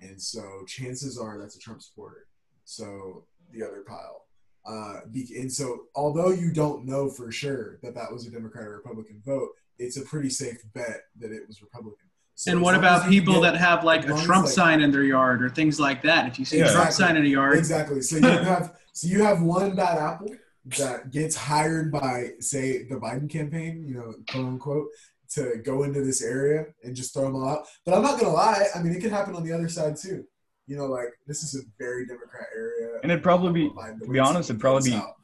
and 0.02 0.20
so 0.22 0.64
chances 0.68 1.18
are 1.18 1.38
that's 1.38 1.56
a 1.56 1.60
Trump 1.60 1.82
supporter. 1.82 2.26
So 2.66 3.26
the 3.52 3.64
other 3.64 3.84
pile. 3.88 4.26
Uh, 4.66 5.02
be- 5.12 5.36
and 5.40 5.52
so, 5.52 5.84
although 5.96 6.32
you 6.32 6.52
don't 6.52 6.86
know 6.86 7.10
for 7.10 7.32
sure 7.32 7.80
that 7.82 7.96
that 7.96 8.12
was 8.12 8.28
a 8.28 8.32
Democrat 8.32 8.66
or 8.68 8.76
Republican 8.78 9.22
vote, 9.26 9.50
it's 9.78 9.98
a 9.98 10.02
pretty 10.02 10.30
safe 10.30 10.58
bet 10.74 11.02
that 11.20 11.32
it 11.32 11.48
was 11.48 11.62
Republican. 11.62 12.08
So 12.36 12.52
and 12.52 12.62
what 12.62 12.76
about 12.76 13.08
people 13.10 13.36
get- 13.36 13.54
that 13.54 13.58
have 13.58 13.84
like 13.84 14.04
a 14.06 14.16
Trump 14.24 14.46
like- 14.46 14.54
sign 14.54 14.82
in 14.82 14.92
their 14.92 15.04
yard 15.04 15.44
or 15.44 15.50
things 15.50 15.80
like 15.80 16.02
that? 16.04 16.28
If 16.28 16.40
you 16.40 16.46
see 16.46 16.60
a 16.60 16.72
Trump 16.72 16.88
Exactly. 16.88 17.06
sign 17.06 17.18
in 17.18 17.26
a 17.26 17.30
yard, 17.30 17.58
exactly? 17.58 18.02
So 18.02 18.18
you 18.18 18.24
have 18.28 18.76
so 18.94 19.08
you 19.08 19.24
have 19.24 19.42
one 19.42 19.76
bad 19.76 19.98
apple 19.98 20.36
that 20.78 21.12
gets 21.12 21.36
hired 21.36 21.92
by 21.92 22.32
say 22.40 22.84
the 22.84 22.96
Biden 22.96 23.30
campaign, 23.30 23.86
you 23.88 23.96
know, 23.96 24.14
quote 24.30 24.46
unquote, 24.46 24.88
to 25.32 25.58
go 25.64 25.84
into 25.84 26.02
this 26.04 26.22
area 26.22 26.66
and 26.84 26.96
just 26.96 27.14
throw 27.14 27.24
them 27.24 27.36
all 27.36 27.50
out. 27.50 27.68
But 27.86 27.96
I'm 27.96 28.04
not 28.04 28.20
gonna 28.20 28.34
lie, 28.34 28.66
I 28.76 28.82
mean, 28.82 28.94
it 28.94 29.02
could 29.02 29.12
happen 29.12 29.36
on 29.36 29.44
the 29.44 29.54
other 29.54 29.70
side 29.70 29.96
too. 29.96 30.26
You 30.68 30.78
know, 30.78 30.86
like 30.86 31.10
this 31.26 31.44
is 31.44 31.56
a 31.60 31.64
very 31.80 32.06
Democrat 32.06 32.48
area. 32.56 33.00
And 33.02 33.12
it'd 33.12 33.24
probably 33.24 33.54
be, 33.54 33.70
to 33.70 34.12
be 34.12 34.20
honest, 34.20 34.50
it'd 34.50 34.60
probably 34.60 34.92
be 34.92 34.96
out. 34.96 35.16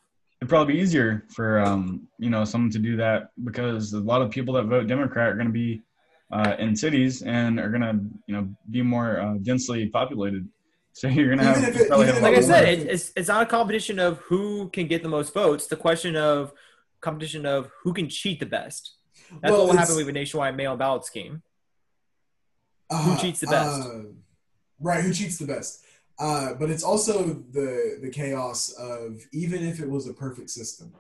it'd 0.42 0.50
probably 0.50 0.74
be 0.74 0.80
easier 0.80 1.26
for 1.30 1.60
um, 1.60 2.08
you 2.18 2.30
know 2.30 2.44
someone 2.46 2.72
to 2.72 2.80
do 2.80 2.96
that 2.98 3.30
because 3.44 3.94
a 3.94 4.00
lot 4.00 4.22
of 4.22 4.31
people 4.31 4.54
that 4.56 4.64
vote 4.64 4.88
Democrat 4.88 5.30
are 5.30 5.36
going 5.36 5.48
to 5.48 5.54
be 5.54 5.84
uh, 6.31 6.56
in 6.58 6.76
cities 6.76 7.22
and 7.22 7.60
are 7.60 7.70
going 7.70 7.81
to 7.81 8.00
you 8.26 8.36
know 8.36 8.50
be 8.72 8.81
more 8.81 9.20
uh, 9.20 9.36
densely 9.44 9.88
populated. 9.88 10.48
So 11.00 11.09
you're 11.09 11.25
going 11.27 11.39
to 11.39 11.44
have 11.44 11.62
if 11.62 11.75
it- 11.75 11.88
probably 11.89 12.06
have 12.06 12.21
Like 12.21 12.38
I 12.38 12.39
said, 12.42 12.69
it, 12.69 12.88
it's 12.88 13.12
it's 13.18 13.27
not 13.27 13.44
a 13.44 13.45
competition 13.45 14.00
of 14.00 14.19
who 14.19 14.69
can 14.69 14.88
get 14.88 15.03
the 15.03 15.09
most 15.09 15.33
votes. 15.33 15.68
The 15.68 15.75
question 15.75 16.15
of 16.15 16.53
competition 17.01 17.45
of 17.45 17.69
who 17.83 17.94
can 17.94 18.07
cheat 18.07 18.40
the 18.40 18.45
best. 18.45 18.94
That's 19.42 19.52
Well, 19.52 19.66
what 19.66 19.73
will 19.73 19.78
happen 19.78 19.97
with 19.97 20.07
a 20.07 20.14
nationwide 20.14 20.56
mail 20.56 20.78
ballot 20.78 21.04
scheme. 21.04 21.42
Uh, 22.90 23.18
cheats 23.18 23.42
the 23.42 23.47
best? 23.47 23.90
uh, 23.90 24.04
right, 24.80 25.04
who 25.04 25.11
cheats 25.11 25.37
the 25.37 25.47
best? 25.47 25.83
Uh, 26.18 26.54
but 26.54 26.69
it's 26.69 26.83
also 26.83 27.44
the 27.52 27.99
the 28.02 28.09
chaos 28.09 28.71
of 28.80 29.21
even 29.33 29.64
if 29.68 29.81
it 29.81 29.90
was 29.90 30.07
a 30.07 30.14
perfect 30.14 30.49
system, 30.49 30.94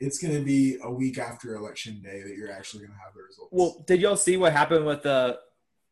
it's 0.00 0.18
going 0.18 0.32
to 0.34 0.40
be 0.42 0.78
a 0.82 0.90
week 0.90 1.18
after 1.18 1.54
election 1.56 2.00
day 2.02 2.22
that 2.22 2.36
you're 2.38 2.50
actually 2.50 2.80
going 2.86 2.92
to 2.92 3.04
have 3.04 3.12
the 3.14 3.22
results. 3.22 3.50
Well, 3.52 3.84
did 3.86 4.00
y'all 4.00 4.16
see 4.16 4.38
what 4.38 4.54
happened 4.54 4.86
with 4.86 5.02
the 5.02 5.40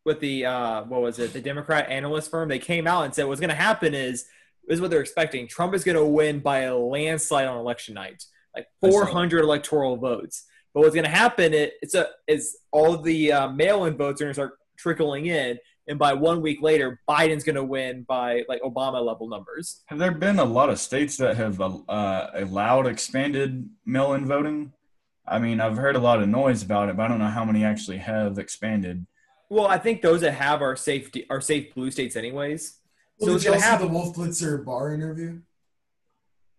with 0.05 0.19
the 0.19 0.45
uh, 0.45 0.83
what 0.83 1.01
was 1.01 1.19
it? 1.19 1.33
The 1.33 1.41
Democrat 1.41 1.89
analyst 1.89 2.31
firm. 2.31 2.49
They 2.49 2.59
came 2.59 2.87
out 2.87 3.05
and 3.05 3.13
said 3.13 3.27
what's 3.27 3.39
going 3.39 3.49
to 3.49 3.55
happen 3.55 3.93
is 3.93 4.25
this 4.67 4.75
is 4.75 4.81
what 4.81 4.89
they're 4.89 5.01
expecting. 5.01 5.47
Trump 5.47 5.73
is 5.73 5.83
going 5.83 5.97
to 5.97 6.05
win 6.05 6.39
by 6.39 6.59
a 6.59 6.75
landslide 6.75 7.47
on 7.47 7.57
election 7.57 7.93
night, 7.95 8.23
like 8.55 8.67
400 8.81 9.43
electoral 9.43 9.97
votes. 9.97 10.45
But 10.73 10.81
what's 10.81 10.95
going 10.95 11.05
to 11.05 11.11
happen 11.11 11.53
is 11.53 11.71
it's 11.81 11.95
a 11.95 12.07
is 12.27 12.57
all 12.71 12.97
the 12.97 13.31
uh, 13.31 13.49
mail-in 13.49 13.97
votes 13.97 14.21
are 14.21 14.25
going 14.25 14.31
to 14.31 14.33
start 14.33 14.53
trickling 14.77 15.25
in, 15.27 15.57
and 15.87 15.99
by 15.99 16.13
one 16.13 16.41
week 16.41 16.61
later, 16.61 17.01
Biden's 17.09 17.43
going 17.43 17.55
to 17.55 17.63
win 17.63 18.03
by 18.07 18.43
like 18.47 18.61
Obama 18.61 19.03
level 19.05 19.27
numbers. 19.27 19.83
Have 19.87 19.99
there 19.99 20.11
been 20.11 20.39
a 20.39 20.45
lot 20.45 20.69
of 20.69 20.79
states 20.79 21.17
that 21.17 21.35
have 21.35 21.59
uh, 21.61 22.27
allowed 22.33 22.87
expanded 22.87 23.69
mail-in 23.85 24.25
voting? 24.25 24.73
I 25.27 25.39
mean, 25.39 25.59
I've 25.59 25.77
heard 25.77 25.95
a 25.95 25.99
lot 25.99 26.21
of 26.21 26.29
noise 26.29 26.63
about 26.63 26.89
it, 26.89 26.97
but 26.97 27.03
I 27.03 27.07
don't 27.07 27.19
know 27.19 27.27
how 27.27 27.45
many 27.45 27.63
actually 27.63 27.97
have 27.97 28.39
expanded. 28.39 29.05
Well, 29.51 29.67
I 29.67 29.77
think 29.77 30.01
those 30.01 30.21
that 30.21 30.31
have 30.31 30.61
are 30.61 30.77
safe 30.77 31.11
are 31.29 31.41
safe 31.41 31.75
blue 31.75 31.91
states 31.91 32.15
anyways. 32.15 32.77
Well, 33.19 33.25
so 33.27 33.31
did 33.31 33.35
it's 33.35 33.43
you 33.43 33.51
going 33.51 33.61
all 33.61 33.71
to 33.71 33.77
see 33.79 33.85
the 33.85 33.93
Wolf 33.93 34.15
Blitzer 34.15 34.63
Barr 34.63 34.93
interview? 34.93 35.41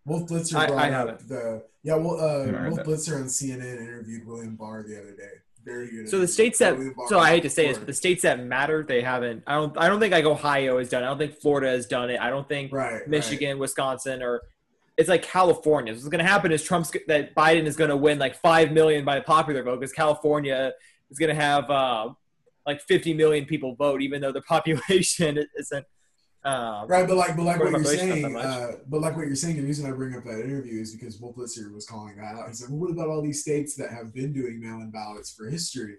Wolf 0.05 0.29
Blitzer 0.29 0.55
I- 0.57 0.67
brought 0.67 0.79
I 0.79 0.87
up 0.89 1.09
haven't. 1.09 1.27
the 1.27 1.63
yeah. 1.81 1.95
Well, 1.95 2.19
uh, 2.21 2.67
Wolf 2.69 2.75
that. 2.75 2.85
Blitzer 2.85 3.15
on 3.15 3.23
CNN 3.23 3.81
interviewed 3.81 4.27
William 4.27 4.55
Barr 4.55 4.83
the 4.83 4.99
other 4.99 5.15
day. 5.15 5.31
Very 5.65 5.89
good. 5.89 6.07
So 6.07 6.19
the 6.19 6.27
states 6.27 6.59
that 6.59 6.77
so 7.07 7.17
I 7.17 7.29
hate 7.29 7.41
to 7.43 7.49
say 7.49 7.67
this, 7.67 7.79
but 7.79 7.87
the 7.87 7.93
states 7.93 8.21
that 8.21 8.39
matter, 8.45 8.83
they 8.83 9.01
haven't. 9.01 9.41
I 9.47 9.55
don't. 9.55 9.75
I 9.75 9.87
don't 9.89 9.99
think 9.99 10.11
like 10.11 10.25
Ohio 10.25 10.77
has 10.77 10.89
done. 10.89 11.01
it. 11.01 11.07
I 11.07 11.09
don't 11.09 11.17
think 11.17 11.33
Florida 11.41 11.69
has 11.69 11.87
done 11.87 12.11
it. 12.11 12.19
I 12.19 12.29
don't 12.29 12.47
think 12.47 12.71
right, 12.71 12.93
right. 12.93 13.07
Michigan, 13.07 13.57
Wisconsin, 13.57 14.21
or 14.21 14.43
it's 14.97 15.09
like 15.09 15.23
California. 15.23 15.93
So 15.93 15.97
what's 15.97 16.09
going 16.09 16.23
to 16.23 16.29
happen 16.29 16.51
is 16.51 16.61
Trump's 16.63 16.91
that 17.07 17.33
Biden 17.33 17.63
is 17.65 17.75
going 17.75 17.89
to 17.89 17.97
win 17.97 18.19
like 18.19 18.35
five 18.35 18.71
million 18.71 19.03
by 19.03 19.15
the 19.15 19.23
popular 19.23 19.63
vote 19.63 19.79
because 19.79 19.93
California 19.93 20.73
is 21.09 21.17
going 21.17 21.35
to 21.35 21.41
have 21.41 21.71
uh, 21.71 22.09
like 22.65 22.81
fifty 22.81 23.13
million 23.13 23.45
people 23.45 23.75
vote, 23.75 24.01
even 24.01 24.21
though 24.21 24.31
the 24.31 24.41
population 24.53 25.43
isn't. 25.57 25.85
Um, 26.45 26.87
Right, 26.89 27.07
but 27.07 27.15
like, 27.15 27.37
but 27.37 27.43
like 27.43 27.59
what 27.59 27.71
you're 27.71 27.79
population 27.79 28.21
not 28.21 28.33
that 28.33 28.43
saying, 28.43 28.73
uh, 28.75 28.77
but 28.87 28.99
like 28.99 29.15
what 29.15 29.27
you're 29.27 29.35
saying, 29.35 29.55
the 29.55 29.63
reason 29.63 29.85
I 29.85 29.95
bring 29.95 30.13
up 30.13 30.25
that 30.25 30.43
interview 30.43 30.81
is 30.81 30.93
because 30.93 31.17
Wolf 31.17 31.37
Blitzer 31.37 31.73
was 31.73 31.85
calling 31.85 32.17
that 32.17 32.35
out. 32.35 32.49
He 32.49 32.53
said, 32.53 32.69
well, 32.69 32.79
"What 32.79 32.91
about 32.91 33.07
all 33.07 33.21
these 33.21 33.41
states 33.41 33.75
that 33.77 33.91
have 33.91 34.13
been 34.13 34.33
doing 34.33 34.59
mail-in 34.59 34.91
ballots 34.91 35.31
for 35.31 35.49
history, 35.49 35.95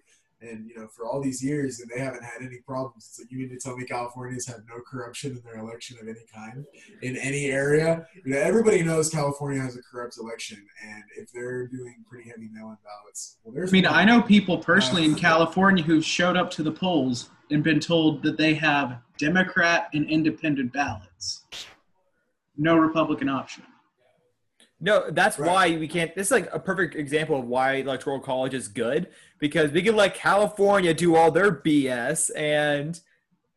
and 0.50 0.68
you 0.68 0.76
know, 0.76 0.88
for 0.88 1.06
all 1.06 1.20
these 1.20 1.42
years, 1.42 1.80
and 1.80 1.90
they 1.90 2.00
haven't 2.00 2.22
had 2.22 2.42
any 2.42 2.58
problems? 2.58 3.06
It's 3.08 3.18
like 3.18 3.30
you 3.30 3.38
mean 3.38 3.50
to 3.50 3.58
tell 3.58 3.76
me 3.76 3.84
California's 3.84 4.46
had 4.46 4.62
no 4.68 4.80
corruption 4.90 5.32
in 5.32 5.42
their 5.42 5.58
election 5.58 5.96
of 6.00 6.08
any 6.08 6.24
kind 6.32 6.64
in 7.02 7.16
any 7.16 7.46
area? 7.46 8.06
You 8.24 8.32
know, 8.32 8.38
everybody 8.38 8.82
knows 8.82 9.10
California 9.10 9.60
has 9.60 9.76
a 9.76 9.82
corrupt 9.82 10.18
election, 10.18 10.64
and 10.86 11.04
if 11.16 11.32
they're 11.32 11.66
doing 11.66 12.04
pretty 12.08 12.28
heavy 12.28 12.48
mail-in 12.52 12.78
ballots, 12.84 13.38
well, 13.42 13.54
there's 13.54 13.70
I 13.70 13.72
mean, 13.72 13.86
I 13.86 14.04
know 14.04 14.22
people 14.22 14.58
personally 14.58 15.04
in 15.04 15.14
Uh, 15.14 15.18
California 15.18 15.82
who've 15.82 16.04
showed 16.04 16.36
up 16.36 16.50
to 16.52 16.62
the 16.62 16.72
polls 16.72 17.30
and 17.50 17.62
been 17.62 17.80
told 17.80 18.22
that 18.22 18.36
they 18.36 18.54
have 18.54 19.00
Democrat 19.18 19.88
and 19.94 20.08
independent 20.10 20.72
ballots. 20.72 21.44
No 22.56 22.76
Republican 22.76 23.28
option. 23.28 23.64
No, 24.85 25.11
that's 25.11 25.38
Right. 25.38 25.50
why 25.50 25.76
we 25.79 25.88
can't. 25.88 26.14
This 26.14 26.26
is 26.26 26.31
like 26.31 26.53
a 26.53 26.61
perfect 26.61 26.95
example 26.95 27.38
of 27.41 27.47
why 27.47 27.76
electoral 27.76 28.21
college 28.21 28.53
is 28.53 28.69
good 28.69 29.09
because 29.38 29.73
we 29.73 29.81
can 29.81 29.97
let 29.97 30.14
California 30.14 30.93
do 30.93 31.17
all 31.17 31.31
their 31.31 31.50
BS 31.50 32.29
and 32.37 33.00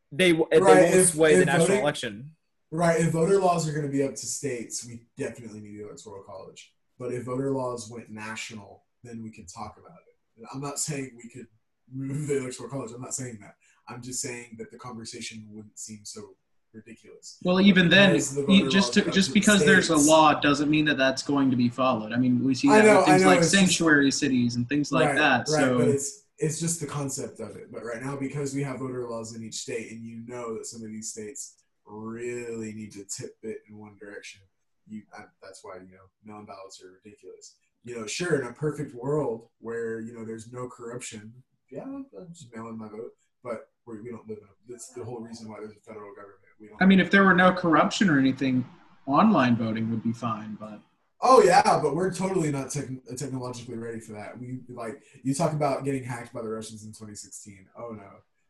they 0.09 0.31
they 0.31 0.37
Right, 0.37 0.51
won't 0.83 0.95
if- 0.95 1.09
sway 1.09 1.35
the 1.35 1.43
national 1.45 1.67
voting- 1.67 1.81
election. 1.81 2.31
Right. 2.71 3.01
If 3.01 3.11
voter 3.11 3.39
laws 3.41 3.67
are 3.67 3.73
going 3.73 3.85
to 3.85 3.91
be 3.91 4.03
up 4.03 4.11
to 4.15 4.25
states, 4.25 4.85
we 4.85 5.01
definitely 5.17 5.59
need 5.59 5.77
the 5.79 5.85
electoral 5.87 6.23
college. 6.23 6.73
But 6.97 7.13
if 7.13 7.23
voter 7.23 7.51
laws 7.51 7.89
went 7.89 8.09
national, 8.09 8.85
then 9.03 9.21
we 9.21 9.29
can 9.29 9.45
talk 9.47 9.75
about 9.77 9.97
it. 10.07 10.15
And 10.37 10.47
I'm 10.53 10.61
not 10.61 10.79
saying 10.79 11.11
we 11.21 11.29
could 11.29 11.47
move 11.93 12.27
the 12.27 12.37
electoral 12.37 12.69
college. 12.69 12.91
I'm 12.93 13.01
not 13.01 13.13
saying 13.13 13.39
that. 13.41 13.55
I'm 13.89 14.01
just 14.01 14.21
saying 14.21 14.55
that 14.59 14.71
the 14.71 14.77
conversation 14.77 15.45
wouldn't 15.51 15.77
seem 15.77 16.01
so 16.05 16.35
ridiculous. 16.77 17.37
Well, 17.43 17.59
even 17.59 17.89
then, 17.89 18.13
the 18.13 18.67
just 18.71 18.93
to, 18.93 19.09
just 19.11 19.33
because 19.33 19.65
there's 19.65 19.89
a 19.89 19.97
law 19.97 20.39
doesn't 20.39 20.69
mean 20.69 20.85
that 20.85 20.97
that's 20.97 21.23
going 21.23 21.49
to 21.51 21.57
be 21.57 21.69
followed. 21.69 22.13
I 22.13 22.17
mean, 22.17 22.43
we 22.43 22.55
see 22.55 22.69
that 22.69 22.85
know, 22.85 22.97
with 22.97 23.05
things 23.05 23.21
know, 23.23 23.27
like 23.27 23.39
it's 23.39 23.51
just- 23.51 23.59
sanctuary 23.59 24.11
cities 24.11 24.55
and 24.55 24.67
things 24.69 24.91
like 24.91 25.09
right, 25.09 25.17
that. 25.17 25.39
Right. 25.39 25.47
so 25.47 25.77
But 25.79 25.87
it's 25.89 26.23
it's 26.39 26.59
just 26.59 26.79
the 26.79 26.87
concept 26.87 27.39
of 27.39 27.55
it. 27.55 27.71
But 27.71 27.83
right 27.83 28.01
now, 28.01 28.15
because 28.15 28.53
we 28.53 28.63
have 28.63 28.79
voter 28.79 29.07
laws 29.09 29.35
in 29.35 29.43
each 29.43 29.55
state, 29.55 29.91
and 29.91 30.03
you 30.03 30.23
know 30.27 30.55
that 30.55 30.65
some 30.65 30.83
of 30.83 30.87
these 30.87 31.11
states 31.11 31.55
really 31.85 32.73
need 32.73 32.91
to 32.93 33.03
tip 33.05 33.35
it 33.43 33.57
in 33.69 33.77
one 33.77 33.95
direction, 33.99 34.41
you 34.87 35.01
I, 35.17 35.23
that's 35.41 35.63
why 35.63 35.75
you 35.75 35.93
know 35.95 36.07
mail-in 36.23 36.45
ballots 36.45 36.81
are 36.83 36.99
ridiculous. 37.03 37.55
You 37.83 37.99
know, 37.99 38.05
sure, 38.07 38.41
in 38.41 38.47
a 38.47 38.53
perfect 38.53 38.93
world 38.93 39.47
where 39.59 39.99
you 39.99 40.13
know 40.13 40.25
there's 40.25 40.51
no 40.51 40.67
corruption, 40.67 41.33
yeah, 41.71 41.83
I'm 41.83 42.05
just 42.33 42.53
mailing 42.55 42.77
my 42.77 42.89
vote. 42.89 43.11
But 43.43 43.69
we 43.85 44.01
we 44.01 44.09
don't 44.09 44.27
live 44.27 44.39
in. 44.39 44.43
A, 44.43 44.71
that's 44.71 44.89
the 44.89 45.03
whole 45.03 45.19
reason 45.19 45.49
why 45.49 45.57
there's 45.59 45.71
a 45.71 45.79
federal 45.79 46.13
government. 46.13 46.46
We 46.59 46.67
don't. 46.67 46.81
I 46.81 46.85
mean, 46.85 46.99
if 46.99 47.11
there 47.11 47.23
were 47.23 47.33
no 47.35 47.51
corruption 47.53 48.09
or 48.09 48.19
anything, 48.19 48.65
online 49.05 49.55
voting 49.55 49.89
would 49.91 50.03
be 50.03 50.13
fine. 50.13 50.57
But 50.59 50.79
Oh 51.21 51.41
yeah, 51.43 51.79
but 51.81 51.95
we're 51.95 52.13
totally 52.13 52.51
not 52.51 52.69
tech 52.71 52.85
technologically 53.17 53.75
ready 53.77 53.99
for 53.99 54.13
that. 54.13 54.39
We 54.39 54.59
like 54.69 55.01
you 55.23 55.33
talk 55.33 55.53
about 55.53 55.83
getting 55.83 56.03
hacked 56.03 56.33
by 56.33 56.41
the 56.41 56.49
Russians 56.49 56.83
in 56.83 56.89
2016. 56.89 57.67
Oh 57.77 57.89
no. 57.91 58.03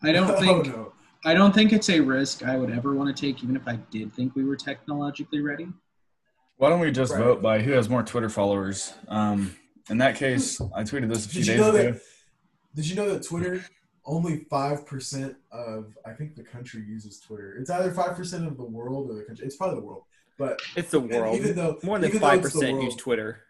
I 0.03 0.11
don't 0.11 0.27
think. 0.27 0.39
oh 0.49 0.63
think 0.63 0.75
no. 0.75 0.93
I 1.25 1.33
don't 1.33 1.53
think 1.53 1.73
it's 1.73 1.89
a 1.89 1.99
risk 1.99 2.43
I 2.43 2.57
would 2.57 2.69
ever 2.71 2.93
want 2.93 3.15
to 3.15 3.19
take, 3.25 3.43
even 3.43 3.55
if 3.55 3.67
I 3.67 3.77
did 3.91 4.13
think 4.13 4.35
we 4.35 4.43
were 4.43 4.55
technologically 4.55 5.41
ready. 5.41 5.67
Why 6.57 6.69
don't 6.69 6.79
we 6.79 6.91
just 6.91 7.13
Right. 7.13 7.23
vote 7.23 7.41
by 7.41 7.59
who 7.61 7.71
has 7.71 7.89
more 7.89 8.03
Twitter 8.03 8.29
followers? 8.29 8.93
Um, 9.07 9.55
in 9.89 9.97
that 9.99 10.15
case, 10.15 10.59
I 10.75 10.83
tweeted 10.83 11.09
this 11.09 11.25
a 11.25 11.29
few 11.29 11.41
Did 11.43 11.47
you 11.47 11.53
days 11.53 11.61
know 11.61 11.69
ago. 11.75 11.91
that? 11.91 12.01
Did 12.75 12.89
you 12.89 12.95
know 12.95 13.09
that 13.13 13.23
Twitter 13.23 13.63
only 14.07 14.45
five 14.49 14.85
percent 14.87 15.35
of 15.51 15.95
I 16.05 16.13
think 16.13 16.35
the 16.35 16.43
country 16.43 16.81
uses 16.87 17.19
Twitter. 17.19 17.57
It's 17.59 17.69
either 17.69 17.91
five 17.91 18.15
percent 18.15 18.47
of 18.47 18.57
the 18.57 18.63
world 18.63 19.11
or 19.11 19.15
the 19.15 19.23
country. 19.23 19.45
It's 19.45 19.55
probably 19.57 19.79
the 19.81 19.85
world, 19.85 20.03
but 20.39 20.59
It's 20.75 20.91
the 20.91 20.99
world. 21.01 21.37
even 21.37 21.55
though 21.55 21.77
More 21.83 21.99
than 21.99 22.09
even 22.09 22.21
though 22.21 22.27
five 22.27 22.39
it's 22.39 22.53
the 22.53 22.59
percent 22.59 22.73
world- 22.77 22.85
use 22.85 22.95
Twitter. 22.95 23.41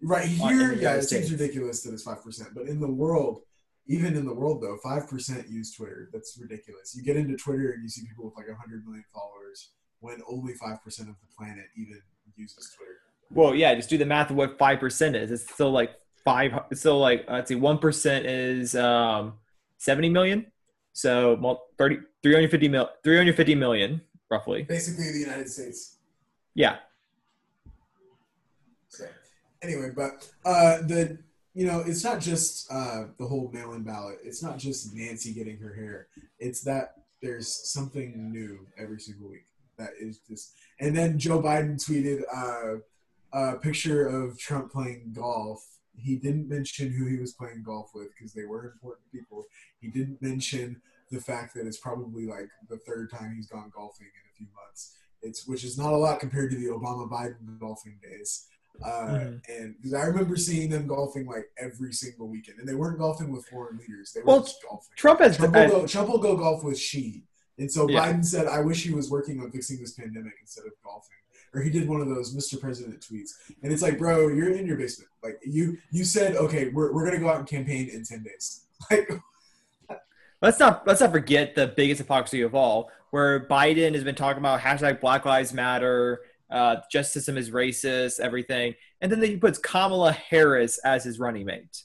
right 0.00 0.26
here, 0.26 0.72
yeah, 0.74 0.94
it 0.94 1.02
seems 1.02 1.30
ridiculous 1.30 1.82
that 1.82 1.92
it's 1.92 2.04
five 2.04 2.22
percent. 2.22 2.50
But 2.54 2.66
in 2.68 2.80
the 2.80 2.90
world, 2.90 3.40
even 3.86 4.16
in 4.16 4.24
the 4.24 4.34
world 4.34 4.62
though, 4.62 4.78
five 4.82 5.08
percent 5.10 5.48
use 5.50 5.74
Twitter. 5.74 6.08
That's 6.12 6.38
ridiculous. 6.40 6.94
You 6.96 7.02
get 7.02 7.16
into 7.16 7.36
Twitter 7.36 7.72
and 7.72 7.82
you 7.82 7.88
see 7.88 8.06
people 8.06 8.24
with 8.26 8.36
like 8.36 8.46
hundred 8.56 8.84
million 8.86 9.04
followers 9.12 9.70
when 10.00 10.20
only 10.30 10.54
five 10.54 10.82
percent 10.84 11.08
of 11.08 11.16
the 11.20 11.26
planet 11.36 11.64
even 11.76 12.00
uses 12.36 12.72
Twitter. 12.76 12.92
Well, 13.30 13.54
yeah, 13.54 13.74
just 13.74 13.88
do 13.90 13.98
the 13.98 14.06
math 14.06 14.30
of 14.30 14.36
what 14.36 14.58
five 14.58 14.78
percent 14.78 15.16
is. 15.16 15.30
It's 15.32 15.50
still 15.52 15.72
like 15.72 15.90
five. 16.24 16.52
It's 16.70 16.80
still 16.80 17.00
like 17.00 17.24
let's 17.28 17.48
see, 17.48 17.56
one 17.56 17.78
percent 17.78 18.26
is 18.26 18.76
um, 18.76 19.34
seventy 19.84 20.08
million. 20.08 20.46
So 20.92 21.36
mul- 21.36 21.66
30, 21.76 21.96
350 22.22 22.68
mil, 22.68 22.88
350 23.02 23.54
million 23.56 24.00
roughly. 24.30 24.62
Basically, 24.62 25.10
the 25.10 25.18
United 25.18 25.48
States. 25.50 25.96
Yeah, 26.54 26.76
So 28.88 29.06
anyway, 29.60 29.90
but 29.94 30.30
uh, 30.44 30.78
the 30.82 31.18
you 31.52 31.66
know 31.66 31.82
it's 31.84 32.04
not 32.04 32.20
just 32.20 32.70
uh, 32.70 33.04
the 33.18 33.26
whole 33.26 33.50
mail-in 33.52 33.82
ballot. 33.82 34.18
It's 34.22 34.42
not 34.42 34.56
just 34.58 34.94
Nancy 34.94 35.32
getting 35.34 35.58
her 35.58 35.74
hair. 35.74 36.06
It's 36.38 36.62
that 36.62 36.94
there's 37.20 37.48
something 37.72 38.30
new 38.30 38.66
every 38.78 39.00
single 39.00 39.28
week. 39.30 39.46
That 39.78 39.90
is 40.00 40.18
just. 40.28 40.54
And 40.80 40.96
then 40.96 41.18
Joe 41.18 41.42
Biden 41.42 41.74
tweeted 41.76 42.22
uh, 42.32 42.78
a 43.32 43.56
picture 43.58 44.06
of 44.06 44.38
Trump 44.38 44.70
playing 44.72 45.12
golf. 45.12 45.73
He 45.96 46.16
didn't 46.16 46.48
mention 46.48 46.90
who 46.92 47.06
he 47.06 47.18
was 47.18 47.32
playing 47.32 47.62
golf 47.62 47.90
with 47.94 48.08
because 48.16 48.32
they 48.32 48.44
were 48.44 48.64
important 48.72 49.10
people. 49.12 49.44
He 49.80 49.88
didn't 49.88 50.20
mention 50.20 50.80
the 51.10 51.20
fact 51.20 51.54
that 51.54 51.66
it's 51.66 51.78
probably 51.78 52.26
like 52.26 52.48
the 52.68 52.78
third 52.78 53.10
time 53.10 53.34
he's 53.36 53.46
gone 53.46 53.70
golfing 53.74 54.06
in 54.06 54.30
a 54.30 54.34
few 54.36 54.46
months. 54.54 54.96
It's 55.22 55.46
which 55.46 55.64
is 55.64 55.78
not 55.78 55.92
a 55.92 55.96
lot 55.96 56.20
compared 56.20 56.50
to 56.50 56.56
the 56.56 56.66
Obama 56.66 57.08
Biden 57.08 57.58
golfing 57.58 57.98
days. 58.02 58.46
Uh, 58.84 59.06
Mhm. 59.06 59.40
And 59.48 59.76
because 59.76 59.94
I 59.94 60.04
remember 60.06 60.36
seeing 60.36 60.68
them 60.68 60.88
golfing 60.88 61.26
like 61.26 61.48
every 61.56 61.92
single 61.92 62.26
weekend, 62.28 62.58
and 62.58 62.68
they 62.68 62.74
weren't 62.74 62.98
golfing 62.98 63.30
with 63.30 63.46
foreign 63.46 63.78
leaders; 63.78 64.12
they 64.12 64.20
were 64.20 64.26
Well, 64.26 64.40
just 64.40 64.60
golfing. 64.68 64.92
Trump 64.96 65.20
has. 65.20 65.36
Trump 65.36 65.54
will, 65.54 65.68
go, 65.68 65.86
Trump 65.86 66.08
will 66.08 66.18
go 66.18 66.36
golf 66.36 66.64
with 66.64 66.76
she, 66.78 67.22
and 67.56 67.70
so 67.70 67.88
Yeah. 67.88 68.12
Biden 68.12 68.24
said, 68.24 68.48
"I 68.48 68.60
wish 68.62 68.82
he 68.82 68.92
was 68.92 69.10
working 69.10 69.40
on 69.40 69.52
fixing 69.52 69.78
this 69.78 69.92
pandemic 69.92 70.34
instead 70.40 70.66
of 70.66 70.72
golfing." 70.82 71.16
Or 71.54 71.62
he 71.62 71.70
did 71.70 71.88
one 71.88 72.00
of 72.00 72.08
those 72.08 72.34
Mr. 72.34 72.60
President 72.60 73.00
tweets, 73.00 73.30
and 73.62 73.72
it's 73.72 73.80
like, 73.82 73.96
bro, 73.98 74.28
you're 74.28 74.52
in 74.52 74.66
your 74.66 74.76
basement. 74.76 75.08
Like 75.22 75.38
you, 75.44 75.78
you 75.92 76.04
said, 76.04 76.34
okay, 76.36 76.68
we're, 76.68 76.92
we're 76.92 77.04
gonna 77.04 77.20
go 77.20 77.28
out 77.28 77.38
and 77.38 77.46
campaign 77.46 77.88
in 77.92 78.04
ten 78.04 78.22
days. 78.22 78.60
Like, 78.90 79.08
let's 80.42 80.58
not 80.58 80.86
let's 80.86 81.00
not 81.00 81.12
forget 81.12 81.54
the 81.54 81.68
biggest 81.68 81.98
hypocrisy 81.98 82.42
of 82.42 82.54
all, 82.54 82.90
where 83.10 83.46
Biden 83.48 83.94
has 83.94 84.04
been 84.04 84.14
talking 84.14 84.38
about 84.40 84.60
hashtag 84.60 85.00
Black 85.00 85.24
Lives 85.24 85.52
Matter, 85.54 86.20
uh, 86.50 86.76
justice 86.90 87.14
system 87.14 87.36
is 87.38 87.50
racist, 87.50 88.20
everything, 88.20 88.74
and 89.00 89.10
then 89.10 89.22
he 89.22 89.36
puts 89.36 89.58
Kamala 89.58 90.12
Harris 90.12 90.78
as 90.84 91.04
his 91.04 91.18
running 91.18 91.46
mate. 91.46 91.82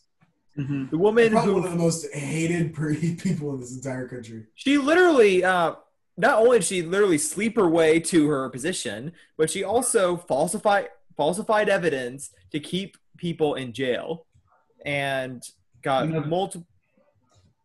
Mhm. 0.58 0.90
The 0.90 0.98
woman 0.98 1.32
probably 1.32 1.54
one 1.54 1.64
of 1.66 1.72
the 1.72 1.78
most 1.78 2.12
hated 2.14 2.74
per- 2.74 2.96
people 3.18 3.54
in 3.54 3.60
this 3.62 3.76
entire 3.76 4.08
country. 4.08 4.46
she 4.56 4.78
literally 4.78 5.44
uh, 5.44 5.76
not 6.20 6.40
only 6.40 6.60
did 6.60 6.66
she 6.66 6.82
literally 6.84 7.18
sleep 7.18 7.56
her 7.56 7.68
way 7.70 8.00
to 8.02 8.28
her 8.28 8.50
position, 8.50 9.14
but 9.38 9.50
she 9.50 9.64
also 9.64 10.18
falsified 10.18 10.90
falsified 11.16 11.68
evidence 11.70 12.32
to 12.52 12.60
keep 12.60 12.96
people 13.18 13.56
in 13.56 13.74
jail, 13.74 14.26
and 14.86 15.42
got 15.82 16.06
You 16.08 16.14
know- 16.14 16.22
multiple 16.22 16.68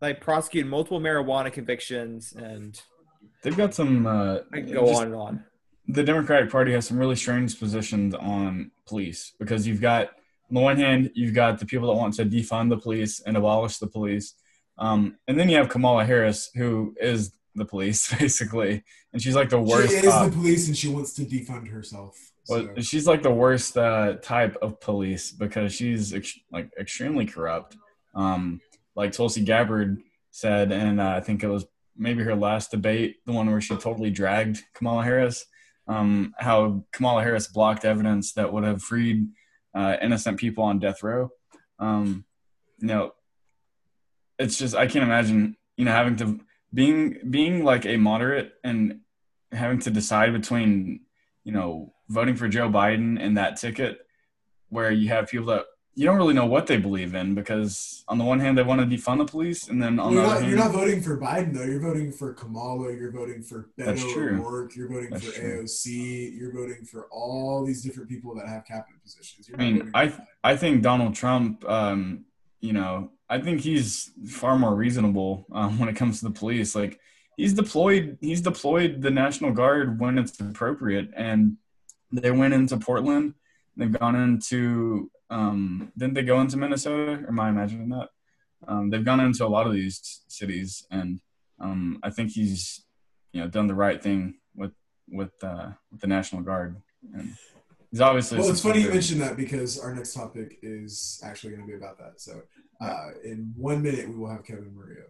like 0.00 0.20
prosecuted 0.20 0.70
multiple 0.70 1.00
marijuana 1.00 1.52
convictions, 1.52 2.32
and 2.32 2.80
They've 3.42 3.56
got 3.56 3.74
some. 3.74 4.06
Uh, 4.06 4.38
I 4.52 4.60
can 4.60 4.72
go 4.72 4.86
just- 4.86 5.00
on 5.00 5.06
and 5.08 5.14
on. 5.14 5.44
the 5.88 6.02
Democratic 6.02 6.50
Party 6.50 6.72
has 6.72 6.86
some 6.86 6.98
really 6.98 7.16
strange 7.16 7.58
positions 7.58 8.14
on 8.14 8.70
police 8.86 9.32
because 9.38 9.66
you've 9.66 9.80
got, 9.82 10.08
on 10.48 10.54
the 10.54 10.60
one 10.60 10.76
hand, 10.78 11.10
you've 11.14 11.34
got 11.34 11.58
the 11.58 11.66
people 11.66 11.88
that 11.88 11.94
want 11.98 12.14
to 12.14 12.24
defund 12.24 12.70
the 12.70 12.76
police 12.78 13.20
and 13.20 13.36
abolish 13.36 13.78
the 13.78 13.86
police. 13.86 14.34
Um, 14.78 15.16
and 15.28 15.38
then 15.38 15.48
you 15.50 15.56
have 15.56 15.68
Kamala 15.68 16.04
Harris, 16.06 16.50
who 16.54 16.94
is 17.00 17.32
the 17.54 17.64
police, 17.64 18.12
basically. 18.18 18.84
And 19.12 19.22
she's 19.22 19.34
like 19.34 19.50
the 19.50 19.60
worst. 19.60 19.90
she 19.90 19.98
is 19.98 20.12
cop. 20.12 20.30
the 20.30 20.36
police, 20.36 20.68
and 20.68 20.76
she 20.76 20.88
wants 20.88 21.12
to 21.14 21.22
defund 21.22 21.68
herself. 21.68 22.16
So. 22.44 22.64
Well, 22.64 22.82
she's 22.82 23.06
like 23.06 23.22
the 23.22 23.30
worst 23.32 23.76
uh, 23.76 24.14
type 24.22 24.56
of 24.60 24.80
police 24.80 25.32
because 25.32 25.74
she's 25.74 26.12
ex- 26.12 26.38
like 26.52 26.70
extremely 26.78 27.26
corrupt. 27.26 27.76
Um, 28.14 28.60
like 28.94 29.12
Tulsi 29.12 29.42
Gabbard 29.42 29.98
said, 30.30 30.72
and 30.72 31.00
uh, 31.00 31.14
I 31.16 31.20
think 31.20 31.42
it 31.42 31.48
was 31.48 31.66
maybe 31.96 32.22
her 32.22 32.34
last 32.34 32.70
debate, 32.70 33.16
the 33.24 33.32
one 33.32 33.50
where 33.50 33.60
she 33.60 33.76
totally 33.76 34.10
dragged 34.10 34.62
Kamala 34.74 35.04
Harris. 35.04 35.46
Um, 35.86 36.34
how 36.38 36.84
Kamala 36.92 37.22
Harris 37.22 37.46
blocked 37.46 37.84
evidence 37.84 38.32
that 38.32 38.52
would 38.52 38.64
have 38.64 38.82
freed 38.82 39.28
uh, 39.74 39.96
innocent 40.00 40.38
people 40.38 40.64
on 40.64 40.78
death 40.78 41.02
row. 41.02 41.30
Um, 41.78 42.24
you 42.78 42.88
know, 42.88 43.12
it's 44.38 44.58
just 44.58 44.74
I 44.74 44.86
can't 44.86 45.04
imagine 45.04 45.56
you 45.76 45.84
know 45.84 45.92
having 45.92 46.16
to 46.16 46.40
being 46.74 47.18
being 47.30 47.64
like 47.64 47.86
a 47.86 47.96
moderate 47.96 48.52
and 48.62 49.00
having 49.52 49.78
to 49.78 49.90
decide 49.90 50.32
between 50.32 51.00
you 51.44 51.52
know 51.52 51.94
voting 52.08 52.34
for 52.34 52.48
Joe 52.48 52.68
Biden 52.68 53.18
and 53.20 53.38
that 53.38 53.56
ticket 53.56 53.98
where 54.68 54.90
you 54.90 55.08
have 55.08 55.28
people 55.28 55.46
that 55.46 55.64
you 55.96 56.04
don't 56.04 56.16
really 56.16 56.34
know 56.34 56.46
what 56.46 56.66
they 56.66 56.76
believe 56.76 57.14
in 57.14 57.34
because 57.36 58.04
on 58.08 58.18
the 58.18 58.24
one 58.24 58.40
hand 58.40 58.58
they 58.58 58.64
want 58.64 58.80
to 58.80 58.86
defund 58.86 59.18
the 59.18 59.24
police, 59.24 59.68
and 59.68 59.80
then 59.80 60.00
on 60.00 60.12
the 60.12 60.20
you're, 60.20 60.26
other 60.26 60.34
not, 60.34 60.40
hand, 60.40 60.50
you're 60.50 60.58
not 60.58 60.72
voting 60.72 61.00
for 61.00 61.20
Biden 61.20 61.54
though. 61.54 61.62
You're 61.62 61.80
voting 61.80 62.10
for 62.10 62.34
Kamala. 62.34 62.92
You're 62.92 63.12
voting 63.12 63.42
for 63.42 63.70
Beto. 63.78 64.40
O'Rourke. 64.40 64.74
You're 64.74 64.88
voting 64.88 65.10
That's 65.10 65.24
for 65.24 65.40
true. 65.40 65.62
AOC. 65.62 66.36
You're 66.36 66.52
voting 66.52 66.84
for 66.84 67.06
all 67.12 67.64
these 67.64 67.82
different 67.82 68.08
people 68.08 68.34
that 68.34 68.48
have 68.48 68.64
cabinet 68.64 69.00
positions. 69.02 69.48
You're 69.48 69.60
I 69.60 69.62
mean, 69.62 69.90
I. 69.94 70.12
I 70.42 70.56
think 70.56 70.82
Donald 70.82 71.14
Trump, 71.14 71.64
um, 71.68 72.24
you 72.60 72.72
know, 72.72 73.10
I 73.28 73.40
think 73.40 73.60
he's 73.60 74.12
far 74.28 74.58
more 74.58 74.74
reasonable 74.74 75.46
um, 75.52 75.78
when 75.78 75.88
it 75.88 75.96
comes 75.96 76.18
to 76.18 76.26
the 76.26 76.30
police. 76.30 76.74
Like 76.74 77.00
he's 77.36 77.54
deployed, 77.54 78.18
he's 78.20 78.40
deployed 78.40 79.00
the 79.00 79.10
National 79.10 79.52
Guard 79.52 79.98
when 80.00 80.18
it's 80.18 80.38
appropriate, 80.40 81.10
and 81.16 81.56
they 82.12 82.30
went 82.30 82.54
into 82.54 82.76
Portland. 82.76 83.34
They've 83.76 83.90
gone 83.90 84.14
into, 84.14 85.10
um, 85.30 85.92
didn't 85.96 86.14
they 86.14 86.22
go 86.22 86.40
into 86.40 86.56
Minnesota? 86.56 87.24
Or 87.24 87.28
am 87.28 87.40
I 87.40 87.48
imagining 87.48 87.88
that? 87.88 88.10
Um, 88.68 88.90
they've 88.90 89.04
gone 89.04 89.20
into 89.20 89.44
a 89.44 89.48
lot 89.48 89.66
of 89.66 89.72
these 89.72 90.22
cities, 90.28 90.86
and 90.90 91.20
um, 91.60 91.98
I 92.02 92.10
think 92.10 92.30
he's, 92.30 92.84
you 93.32 93.40
know, 93.40 93.48
done 93.48 93.66
the 93.66 93.74
right 93.74 94.02
thing 94.02 94.36
with 94.54 94.72
with, 95.08 95.32
uh, 95.42 95.70
with 95.90 96.00
the 96.00 96.06
National 96.06 96.42
Guard. 96.42 96.76
And 97.12 97.36
he's 97.94 98.00
obviously. 98.00 98.38
Well, 98.38 98.50
it's 98.50 98.60
funny 98.60 98.78
you 98.78 98.86
supporter. 98.86 98.94
mentioned 98.94 99.20
that 99.20 99.36
because 99.36 99.78
our 99.78 99.94
next 99.94 100.14
topic 100.14 100.58
is 100.62 101.22
actually 101.22 101.54
going 101.54 101.62
to 101.62 101.68
be 101.68 101.76
about 101.76 101.96
that. 101.98 102.20
So, 102.20 102.42
uh, 102.80 103.10
in 103.22 103.54
one 103.56 103.82
minute, 103.82 104.08
we 104.08 104.16
will 104.16 104.28
have 104.28 104.44
Kevin 104.44 104.74
Murillo. 104.74 105.06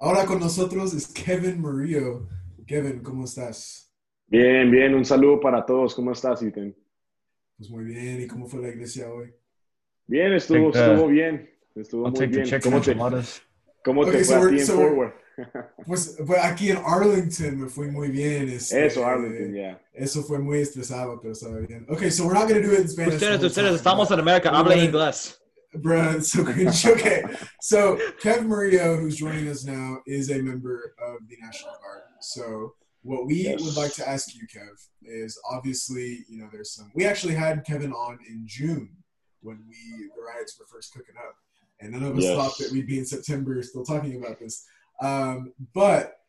Ahora 0.00 0.26
con 0.26 0.40
nosotros 0.40 0.94
es 0.94 1.06
Kevin 1.06 1.60
Murillo. 1.60 2.28
Kevin, 2.66 3.02
¿cómo 3.02 3.24
estás? 3.24 3.90
Bien, 4.26 4.70
bien, 4.70 4.94
un 4.94 5.04
saludo 5.04 5.40
para 5.40 5.64
todos. 5.64 5.94
¿Cómo 5.94 6.12
estás, 6.12 6.42
Ethan? 6.42 6.74
Pues 7.64 7.70
muy 7.70 7.84
bien. 7.84 8.20
¿Y 8.20 8.26
cómo 8.26 8.46
fue 8.46 8.60
la 8.60 8.68
iglesia 8.68 9.10
hoy? 9.10 9.32
Bien, 10.06 10.32
estuvo, 10.34 10.70
Take 10.70 10.84
the- 10.84 10.92
estuvo 10.92 11.08
bien. 11.08 11.50
Estuvo 11.74 12.06
I'll 12.06 12.12
muy 12.12 12.26
bien. 12.26 12.44
chicken 12.44 12.60
¿Cómo 12.60 12.80
te, 12.82 12.94
cómo 13.82 14.04
te 14.04 14.10
Okay, 14.10 14.24
fue 14.24 14.24
so 14.24 14.36
a 14.46 14.48
ti 14.50 14.58
en 14.58 14.66
so 14.66 14.76
we're- 14.78 14.84
Fort 14.88 14.96
Worth? 14.98 15.14
Pues, 15.86 16.16
pues 16.26 16.38
aquí 16.44 16.70
en 16.70 16.76
Arlington 16.84 17.60
me 17.62 17.68
fue 17.68 17.88
muy 17.90 18.08
bien. 18.08 18.48
este, 18.50 18.86
Eso, 18.86 19.04
Arlington, 19.06 19.52
yeah. 19.54 19.80
Eso 19.94 20.22
fue 20.22 20.38
muy 20.38 20.58
estresado, 20.60 21.18
pero 21.20 21.32
estaba 21.32 21.56
bien. 21.58 21.86
Okay, 21.88 22.10
so 22.10 22.24
we're 22.26 22.34
not 22.38 22.48
going 22.48 22.60
to 22.62 22.68
do 22.68 22.74
it 22.74 22.80
in 22.80 22.88
Spanish. 22.88 23.14
Ustedes, 23.14 23.42
ustedes, 23.42 23.54
time, 23.70 23.76
estamos 23.76 24.10
en 24.12 24.20
América, 24.20 24.50
we're 24.50 24.58
hablen 24.58 24.78
inglés. 24.84 25.40
Bruh, 25.74 26.20
so 26.22 26.44
cringe. 26.44 26.86
Okay, 26.92 27.22
so 27.60 27.96
Kev 28.22 28.44
Murillo, 28.46 28.96
who's 28.96 29.16
joining 29.16 29.48
us 29.48 29.64
now, 29.64 29.98
is 30.06 30.30
a 30.30 30.38
member 30.40 30.94
of 30.98 31.18
the 31.28 31.36
National 31.40 31.72
Guard. 31.82 32.02
So 32.20 32.74
what 33.04 33.26
we 33.26 33.36
Yes. 33.44 33.62
would 33.62 33.76
like 33.76 33.92
to 33.94 34.08
ask 34.08 34.34
you, 34.34 34.46
Kev, 34.46 34.88
is 35.02 35.38
obviously, 35.48 36.24
you 36.28 36.38
know, 36.38 36.48
there's 36.50 36.72
some. 36.72 36.90
We 36.94 37.04
actually 37.04 37.34
had 37.34 37.64
Kevin 37.64 37.92
on 37.92 38.18
in 38.28 38.42
June 38.46 38.96
when 39.40 39.64
we 39.68 40.10
the 40.16 40.22
riots 40.22 40.58
were 40.58 40.66
first 40.66 40.92
cooking 40.94 41.14
up, 41.18 41.36
and 41.80 41.92
none 41.92 42.02
of 42.02 42.16
us 42.16 42.24
Yes. 42.24 42.34
thought 42.34 42.58
that 42.58 42.72
we'd 42.72 42.86
be 42.86 42.98
in 42.98 43.04
September 43.06 43.62
still 43.62 43.84
talking 43.84 44.16
about 44.16 44.40
this. 44.40 44.66
Um, 45.00 45.52
but 45.74 46.20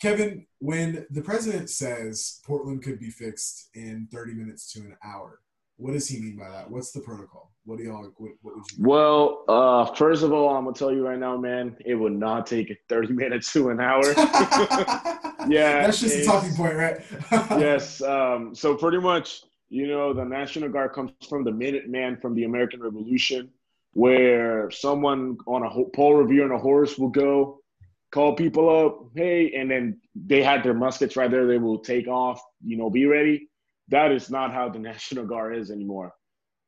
Kevin, 0.00 0.46
when 0.60 1.06
the 1.10 1.20
president 1.22 1.68
says 1.70 2.40
Portland 2.44 2.82
could 2.82 2.98
be 2.98 3.10
fixed 3.10 3.68
in 3.74 4.08
30 4.10 4.32
minutes 4.34 4.72
to 4.72 4.80
an 4.80 4.96
hour, 5.04 5.40
what 5.78 5.92
does 5.92 6.08
he 6.08 6.20
mean 6.20 6.36
by 6.36 6.48
that? 6.50 6.70
What's 6.70 6.92
the 6.92 7.00
protocol? 7.00 7.52
What 7.64 7.78
do 7.78 7.84
y'all? 7.84 8.02
What, 8.16 8.32
what 8.42 8.56
would 8.56 8.64
you? 8.76 8.84
Well, 8.84 9.44
uh, 9.48 9.86
first 9.94 10.22
of 10.22 10.32
all, 10.32 10.54
I'm 10.54 10.64
gonna 10.64 10.74
tell 10.76 10.92
you 10.92 11.06
right 11.06 11.18
now, 11.18 11.36
man, 11.36 11.76
it 11.84 11.94
would 11.94 12.12
not 12.12 12.46
take 12.46 12.76
30 12.88 13.12
minutes 13.12 13.52
to 13.54 13.70
an 13.70 13.80
hour. 13.80 14.02
Yeah, 15.46 15.86
that's 15.86 16.00
just 16.00 16.16
a 16.18 16.24
talking 16.24 16.54
point, 16.54 16.74
right? 16.74 17.00
yes. 17.58 18.02
Um, 18.02 18.54
so 18.54 18.74
pretty 18.74 18.98
much, 18.98 19.42
you 19.70 19.86
know, 19.86 20.12
the 20.12 20.24
National 20.24 20.68
Guard 20.68 20.92
comes 20.92 21.12
from 21.26 21.42
the 21.44 21.52
Minuteman 21.52 22.20
from 22.20 22.34
the 22.34 22.44
American 22.44 22.82
Revolution, 22.82 23.48
where 23.92 24.70
someone 24.70 25.38
on 25.46 25.62
a 25.62 25.68
ho- 25.70 25.90
Paul 25.94 26.16
Revere 26.16 26.44
on 26.44 26.50
a 26.50 26.58
horse 26.58 26.98
will 26.98 27.08
go, 27.08 27.62
call 28.10 28.34
people 28.34 28.68
up, 28.68 29.10
hey, 29.14 29.52
and 29.54 29.70
then 29.70 29.98
they 30.14 30.42
had 30.42 30.62
their 30.62 30.74
muskets 30.74 31.16
right 31.16 31.30
there. 31.30 31.46
They 31.46 31.58
will 31.58 31.78
take 31.78 32.08
off, 32.08 32.42
you 32.62 32.76
know, 32.76 32.90
be 32.90 33.06
ready. 33.06 33.47
That 33.88 34.12
is 34.12 34.30
not 34.30 34.52
how 34.52 34.68
the 34.68 34.78
National 34.90 35.26
Guard 35.26 35.56
is 35.56 35.70
anymore. 35.70 36.12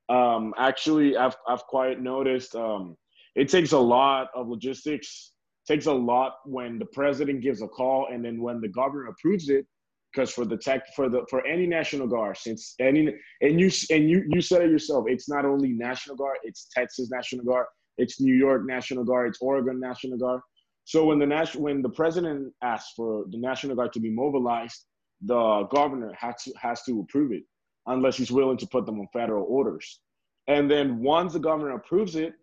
Um, 0.08 0.54
actually, 0.58 1.16
I've 1.16 1.36
I've 1.48 1.64
quite 1.64 2.00
noticed. 2.00 2.54
Um, 2.54 2.96
it 3.36 3.48
takes 3.48 3.72
a 3.72 3.78
lot 3.78 4.28
of 4.34 4.48
logistics. 4.48 5.32
Takes 5.68 5.86
a 5.86 5.92
lot 5.92 6.36
when 6.46 6.78
the 6.78 6.86
president 6.86 7.42
gives 7.42 7.62
a 7.62 7.68
call, 7.68 8.08
and 8.12 8.24
then 8.24 8.40
when 8.42 8.60
the 8.60 8.68
governor 8.68 9.06
approves 9.08 9.48
it 9.50 9.66
because 10.12 10.30
for 10.30 10.44
the 10.44 10.56
tech 10.56 10.82
for 10.94 11.08
the 11.08 11.24
for 11.30 11.46
any 11.46 11.66
national 11.66 12.06
guard 12.06 12.36
since 12.36 12.74
any 12.80 13.14
and 13.40 13.60
you 13.60 13.70
and 13.90 14.08
you 14.08 14.24
you 14.28 14.40
said 14.40 14.62
it 14.62 14.70
yourself 14.70 15.04
it's 15.08 15.28
not 15.28 15.44
only 15.44 15.68
national 15.70 16.16
guard 16.16 16.36
it's 16.42 16.68
texas 16.74 17.10
national 17.10 17.44
guard 17.44 17.66
it's 17.98 18.20
new 18.20 18.34
york 18.34 18.62
national 18.66 19.04
guard 19.04 19.28
it's 19.28 19.38
oregon 19.40 19.78
national 19.80 20.18
guard 20.18 20.40
so 20.84 21.04
when 21.04 21.18
the 21.18 21.26
national 21.26 21.62
when 21.62 21.82
the 21.82 21.88
president 21.88 22.52
asks 22.62 22.92
for 22.96 23.24
the 23.30 23.38
national 23.38 23.76
guard 23.76 23.92
to 23.92 24.00
be 24.00 24.10
mobilized 24.10 24.86
the 25.22 25.68
governor 25.70 26.12
has 26.18 26.42
to 26.42 26.52
has 26.60 26.82
to 26.82 27.00
approve 27.00 27.32
it 27.32 27.42
unless 27.86 28.16
he's 28.16 28.30
willing 28.30 28.56
to 28.56 28.66
put 28.66 28.86
them 28.86 29.00
on 29.00 29.08
federal 29.12 29.44
orders 29.48 30.00
and 30.48 30.70
then 30.70 31.02
once 31.02 31.32
the 31.32 31.38
governor 31.38 31.74
approves 31.74 32.16
it 32.16 32.34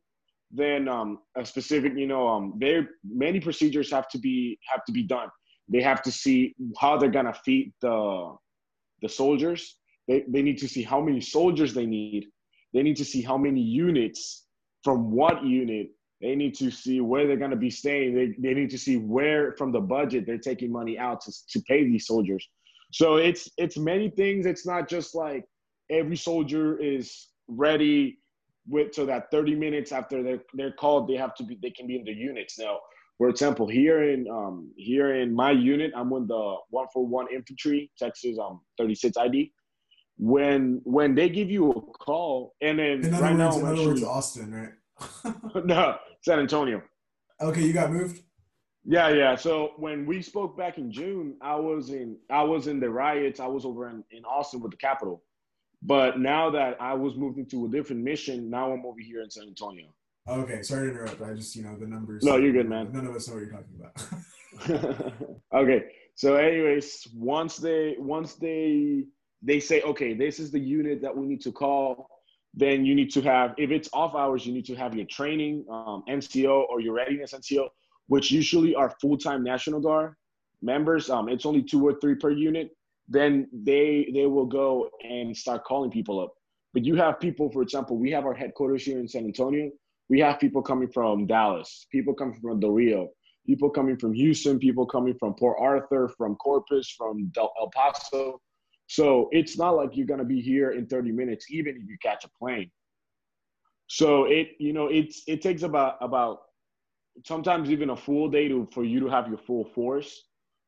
then 0.52 0.88
um, 0.88 1.20
a 1.36 1.46
specific 1.46 1.94
you 1.96 2.08
know 2.08 2.28
um, 2.28 2.54
there 2.58 2.90
many 3.04 3.40
procedures 3.40 3.92
have 3.92 4.08
to 4.08 4.18
be 4.18 4.58
have 4.72 4.84
to 4.86 4.92
be 4.92 5.04
done 5.04 5.30
they 5.70 5.82
have 5.82 6.02
to 6.04 6.12
see 6.12 6.56
how 6.80 6.98
they're 6.98 7.10
gonna 7.10 7.34
feed 7.34 7.74
the 7.82 8.36
the 9.02 9.10
soldiers. 9.10 9.78
They 10.08 10.24
they 10.28 10.42
need 10.42 10.58
to 10.60 10.68
see 10.68 10.84
how 10.84 11.02
many 11.02 11.22
soldiers 11.22 11.74
they 11.74 11.86
need. 11.86 12.28
They 12.74 12.84
need 12.84 12.98
to 12.98 13.06
see 13.06 13.22
how 13.22 13.38
many 13.38 13.62
units 13.62 14.46
from 14.84 15.12
what 15.12 15.44
unit. 15.44 15.90
They 16.22 16.36
need 16.36 16.56
to 16.56 16.72
see 16.72 17.00
where 17.02 17.28
they're 17.28 17.38
gonna 17.38 17.56
be 17.56 17.70
staying. 17.70 18.16
They 18.16 18.34
they 18.40 18.54
need 18.54 18.70
to 18.72 18.78
see 18.78 18.98
where 18.98 19.54
from 19.58 19.72
the 19.72 19.82
budget 19.82 20.26
they're 20.26 20.38
taking 20.38 20.72
money 20.72 20.98
out 20.98 21.22
to 21.22 21.32
to 21.52 21.62
pay 21.68 21.84
these 21.84 22.08
soldiers. 22.08 22.48
So 22.92 23.18
it's 23.18 23.50
it's 23.58 23.78
many 23.78 24.10
things. 24.10 24.46
It's 24.46 24.66
not 24.66 24.88
just 24.88 25.16
like 25.16 25.46
every 25.90 26.18
soldier 26.18 26.78
is 26.80 27.28
ready 27.48 28.20
with 28.68 28.94
so 28.94 29.06
that 29.06 29.32
30 29.32 29.56
minutes 29.56 29.92
after 29.92 30.22
they're 30.22 30.44
they're 30.54 30.74
called 30.74 31.08
they 31.08 31.16
have 31.16 31.34
to 31.36 31.44
be 31.44 31.58
they 31.62 31.70
can 31.70 31.88
be 31.88 31.96
in 31.96 32.04
the 32.04 32.12
units 32.12 32.60
now 32.60 32.80
for 33.18 33.30
example, 33.30 33.68
here 33.68 34.12
in 34.12 34.28
um, 34.30 34.72
here 34.78 35.16
in 35.16 35.34
my 35.34 35.50
unit, 35.50 35.92
I'm 35.96 36.12
with 36.12 36.28
the 36.28 36.56
one 36.70 36.86
for 36.94 37.06
one 37.06 37.26
infantry, 37.34 37.92
Texas 37.98 38.38
um 38.38 38.62
36 38.78 39.18
ID. 39.18 39.52
When 40.18 40.82
when 40.84 41.16
they 41.16 41.28
give 41.28 41.50
you 41.50 41.72
a 41.72 41.82
call, 41.82 42.54
and 42.62 42.78
then 42.78 43.04
in 43.04 43.14
other 43.14 43.24
right 43.24 43.36
words, 43.36 43.58
now, 43.58 43.60
in 43.60 43.66
other 43.66 43.88
words, 43.88 44.04
Austin, 44.04 44.54
right? 44.54 45.66
no, 45.66 45.98
San 46.22 46.40
Antonio. 46.40 46.82
okay, 47.42 47.62
you 47.62 47.74
got 47.74 47.92
moved. 47.92 48.22
Yeah, 48.90 49.10
yeah. 49.10 49.36
So 49.36 49.74
when 49.76 50.06
we 50.06 50.22
spoke 50.22 50.58
back 50.58 50.78
in 50.78 50.92
June, 50.92 51.36
I 51.42 51.56
was 51.56 51.90
in 51.90 52.16
I 52.30 52.42
was 52.44 52.68
in 52.68 52.80
the 52.80 52.90
riots. 52.90 53.42
I 53.42 53.48
was 53.48 53.66
over 53.66 53.90
in, 53.90 54.04
in 54.12 54.24
Austin 54.24 54.62
with 54.62 54.72
the 54.72 54.78
Capitol. 54.78 55.22
But 55.84 56.20
now 56.20 56.50
that 56.52 56.78
I 56.82 56.94
was 56.94 57.16
moved 57.16 57.38
into 57.38 57.66
a 57.66 57.70
different 57.70 58.02
mission, 58.02 58.50
now 58.50 58.72
I'm 58.72 58.86
over 58.86 59.00
here 59.00 59.22
in 59.22 59.30
San 59.30 59.44
Antonio. 59.44 59.88
Okay, 60.28 60.62
sorry 60.62 60.88
to 60.88 60.92
interrupt. 60.94 61.22
I 61.22 61.34
just, 61.34 61.56
you 61.56 61.64
know, 61.64 61.76
the 61.78 61.86
numbers. 61.86 62.24
No, 62.24 62.38
you're 62.38 62.54
good, 62.54 62.68
man. 62.68 62.92
None 62.92 63.06
of 63.06 63.16
us 63.16 63.28
know 63.28 63.36
what 63.36 63.44
you're 63.44 63.52
talking 63.52 65.12
about. 65.12 65.14
okay. 65.54 65.86
So, 66.16 66.36
anyways, 66.36 67.08
once 67.14 67.58
they 67.58 67.96
once 68.00 68.36
they 68.36 69.04
they 69.42 69.60
say, 69.60 69.82
okay, 69.82 70.14
this 70.14 70.40
is 70.40 70.50
the 70.50 70.60
unit 70.60 71.02
that 71.02 71.16
we 71.16 71.28
need 71.28 71.42
to 71.42 71.52
call, 71.52 72.10
then 72.54 72.86
you 72.86 72.96
need 72.96 73.12
to 73.12 73.22
have, 73.22 73.54
if 73.58 73.70
it's 73.70 73.88
off 73.94 74.16
hours, 74.16 74.46
you 74.46 74.54
need 74.54 74.66
to 74.66 74.76
have 74.76 74.96
your 74.96 75.06
training 75.06 75.64
um, 75.70 76.04
NCO 76.10 76.68
or 76.70 76.80
your 76.82 76.96
readiness 76.96 77.34
NCO, 77.34 77.68
which 78.08 78.32
usually 78.32 78.76
are 78.76 78.96
full 79.02 79.18
time 79.18 79.44
National 79.44 79.80
Guard 79.80 80.16
members. 80.62 81.10
Um, 81.10 81.30
it's 81.30 81.46
only 81.46 81.62
two 81.62 81.86
or 81.86 82.00
three 82.00 82.16
per 82.16 82.32
unit. 82.32 82.72
Then 83.08 83.48
they 83.54 84.10
they 84.14 84.26
will 84.26 84.46
go 84.46 84.90
and 85.04 85.36
start 85.36 85.64
calling 85.64 85.92
people 85.92 86.20
up. 86.20 86.34
But 86.74 86.86
you 86.86 86.96
have 86.96 87.20
people, 87.20 87.50
for 87.52 87.62
example, 87.62 87.98
we 87.98 88.12
have 88.12 88.26
our 88.26 88.34
headquarters 88.34 88.84
here 88.84 89.00
in 89.00 89.08
San 89.08 89.26
Antonio. 89.26 89.72
We 90.10 90.20
have 90.20 90.40
people 90.40 90.62
coming 90.62 90.90
from 90.90 91.26
Dallas, 91.28 91.88
people 91.92 92.14
coming 92.14 92.40
from 92.40 92.60
Del 92.60 92.72
Rio, 92.72 93.10
people 93.46 93.70
coming 93.70 93.98
from 93.98 94.14
Houston, 94.14 94.60
people 94.60 94.86
coming 94.86 95.16
from 95.20 95.34
Port 95.36 95.58
Arthur, 95.60 96.10
from 96.18 96.36
Corpus, 96.36 96.90
from 96.90 97.28
Del- 97.28 97.54
El 97.60 97.70
Paso. 97.74 98.42
So 98.88 99.28
it's 99.32 99.58
not 99.58 99.72
like 99.72 99.96
you're 99.98 100.08
gonna 100.08 100.24
be 100.24 100.42
here 100.42 100.72
in 100.72 100.88
30 100.88 101.12
minutes, 101.12 101.52
even 101.52 101.76
if 101.76 101.84
you 101.88 101.98
catch 102.02 102.24
a 102.26 102.30
plane. 102.40 102.72
So 103.88 104.26
it, 104.26 104.50
you 104.60 104.74
know, 104.74 104.88
it's 104.88 105.24
it 105.28 105.42
takes 105.42 105.64
about 105.64 105.96
about 106.02 106.40
sometimes 107.26 107.70
even 107.70 107.90
a 107.92 107.96
full 107.96 108.30
day 108.30 108.48
to 108.48 108.68
for 108.72 108.84
you 108.84 109.00
to 109.02 109.08
have 109.08 109.28
your 109.28 109.38
full 109.38 109.66
force 109.66 110.24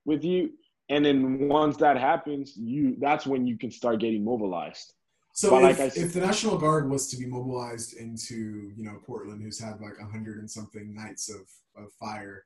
with 0.06 0.24
you. 0.24 0.52
And 0.90 1.06
then 1.06 1.48
once 1.48 1.78
that 1.78 1.98
happens, 1.98 2.58
you 2.58 2.96
that's 3.00 3.28
when 3.28 3.46
you 3.46 3.58
can 3.58 3.72
start 3.72 4.00
getting 4.00 4.24
mobilized. 4.24 4.94
So 5.34 5.56
if, 5.58 5.64
like 5.64 5.76
said- 5.94 6.04
if 6.04 6.14
the 6.14 6.22
National 6.22 6.58
Guard 6.58 6.90
was 6.90 7.08
to 7.12 7.18
be 7.18 7.26
mobilized 7.28 7.96
into, 7.98 8.72
you 8.76 8.84
know, 8.84 9.00
Portland, 9.06 9.42
who's 9.42 9.60
had 9.60 9.80
like 9.80 9.98
a 10.02 10.06
hundred 10.06 10.40
and 10.40 10.50
something 10.50 10.94
nights 10.94 11.30
of, 11.30 11.42
of 11.82 11.92
fire, 11.94 12.46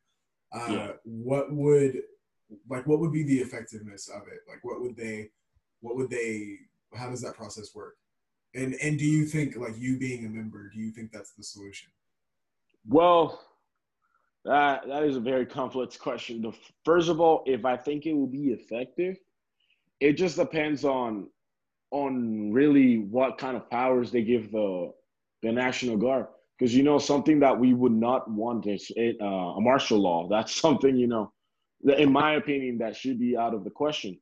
uh, 0.53 0.67
Yeah. 0.69 0.91
what 1.03 1.51
would 1.53 2.01
like 2.69 2.85
what 2.85 2.99
would 2.99 3.11
be 3.11 3.23
the 3.23 3.39
effectiveness 3.39 4.09
of 4.09 4.23
it? 4.27 4.39
Like 4.47 4.63
what 4.63 4.81
would 4.81 4.95
they 4.97 5.29
what 5.79 5.95
would 5.95 6.09
they 6.09 6.57
how 6.95 7.09
does 7.09 7.21
that 7.21 7.35
process 7.35 7.73
work? 7.73 7.95
And 8.53 8.75
and 8.75 8.99
do 8.99 9.05
you 9.05 9.25
think 9.25 9.55
like 9.55 9.77
you 9.79 9.97
being 9.97 10.25
a 10.25 10.29
member, 10.29 10.69
do 10.69 10.79
you 10.79 10.91
think 10.91 11.11
that's 11.11 11.31
the 11.33 11.43
solution? 11.43 11.89
Well, 12.87 13.39
that 14.45 14.88
that 14.88 15.03
is 15.03 15.15
a 15.15 15.21
very 15.21 15.45
complex 15.45 15.95
question. 15.97 16.53
First 16.84 17.10
of 17.10 17.21
all, 17.21 17.43
if 17.45 17.65
I 17.65 17.77
think 17.77 18.06
it 18.06 18.13
will 18.13 18.27
be 18.27 18.49
effective, 18.51 19.17
it 19.99 20.13
just 20.13 20.38
depends 20.38 20.84
on 20.84 21.29
on 21.91 22.51
really 22.51 22.97
what 22.97 23.38
kind 23.38 23.56
of 23.56 23.69
powers 23.69 24.12
they 24.12 24.23
give 24.23 24.51
the 24.51 24.91
the 25.43 25.51
National 25.51 25.97
Guard. 25.97 26.27
Because 26.58 26.75
you 26.75 26.84
know 26.84 26.99
something 26.99 27.39
that 27.39 27.58
we 27.58 27.73
would 27.73 27.91
not 27.91 28.29
want 28.29 28.67
is 28.67 28.91
it, 28.95 29.17
uh, 29.21 29.25
a 29.25 29.62
martial 29.62 29.99
law. 29.99 30.27
That's 30.29 30.53
something 30.53 30.95
you 30.97 31.08
know, 31.08 31.32
in 31.97 32.12
my 32.12 32.36
opinion, 32.36 32.77
that 32.79 32.95
should 32.95 33.19
be 33.19 33.38
out 33.38 33.53
of 33.53 33.63
the 33.63 33.69
question. 33.69 34.19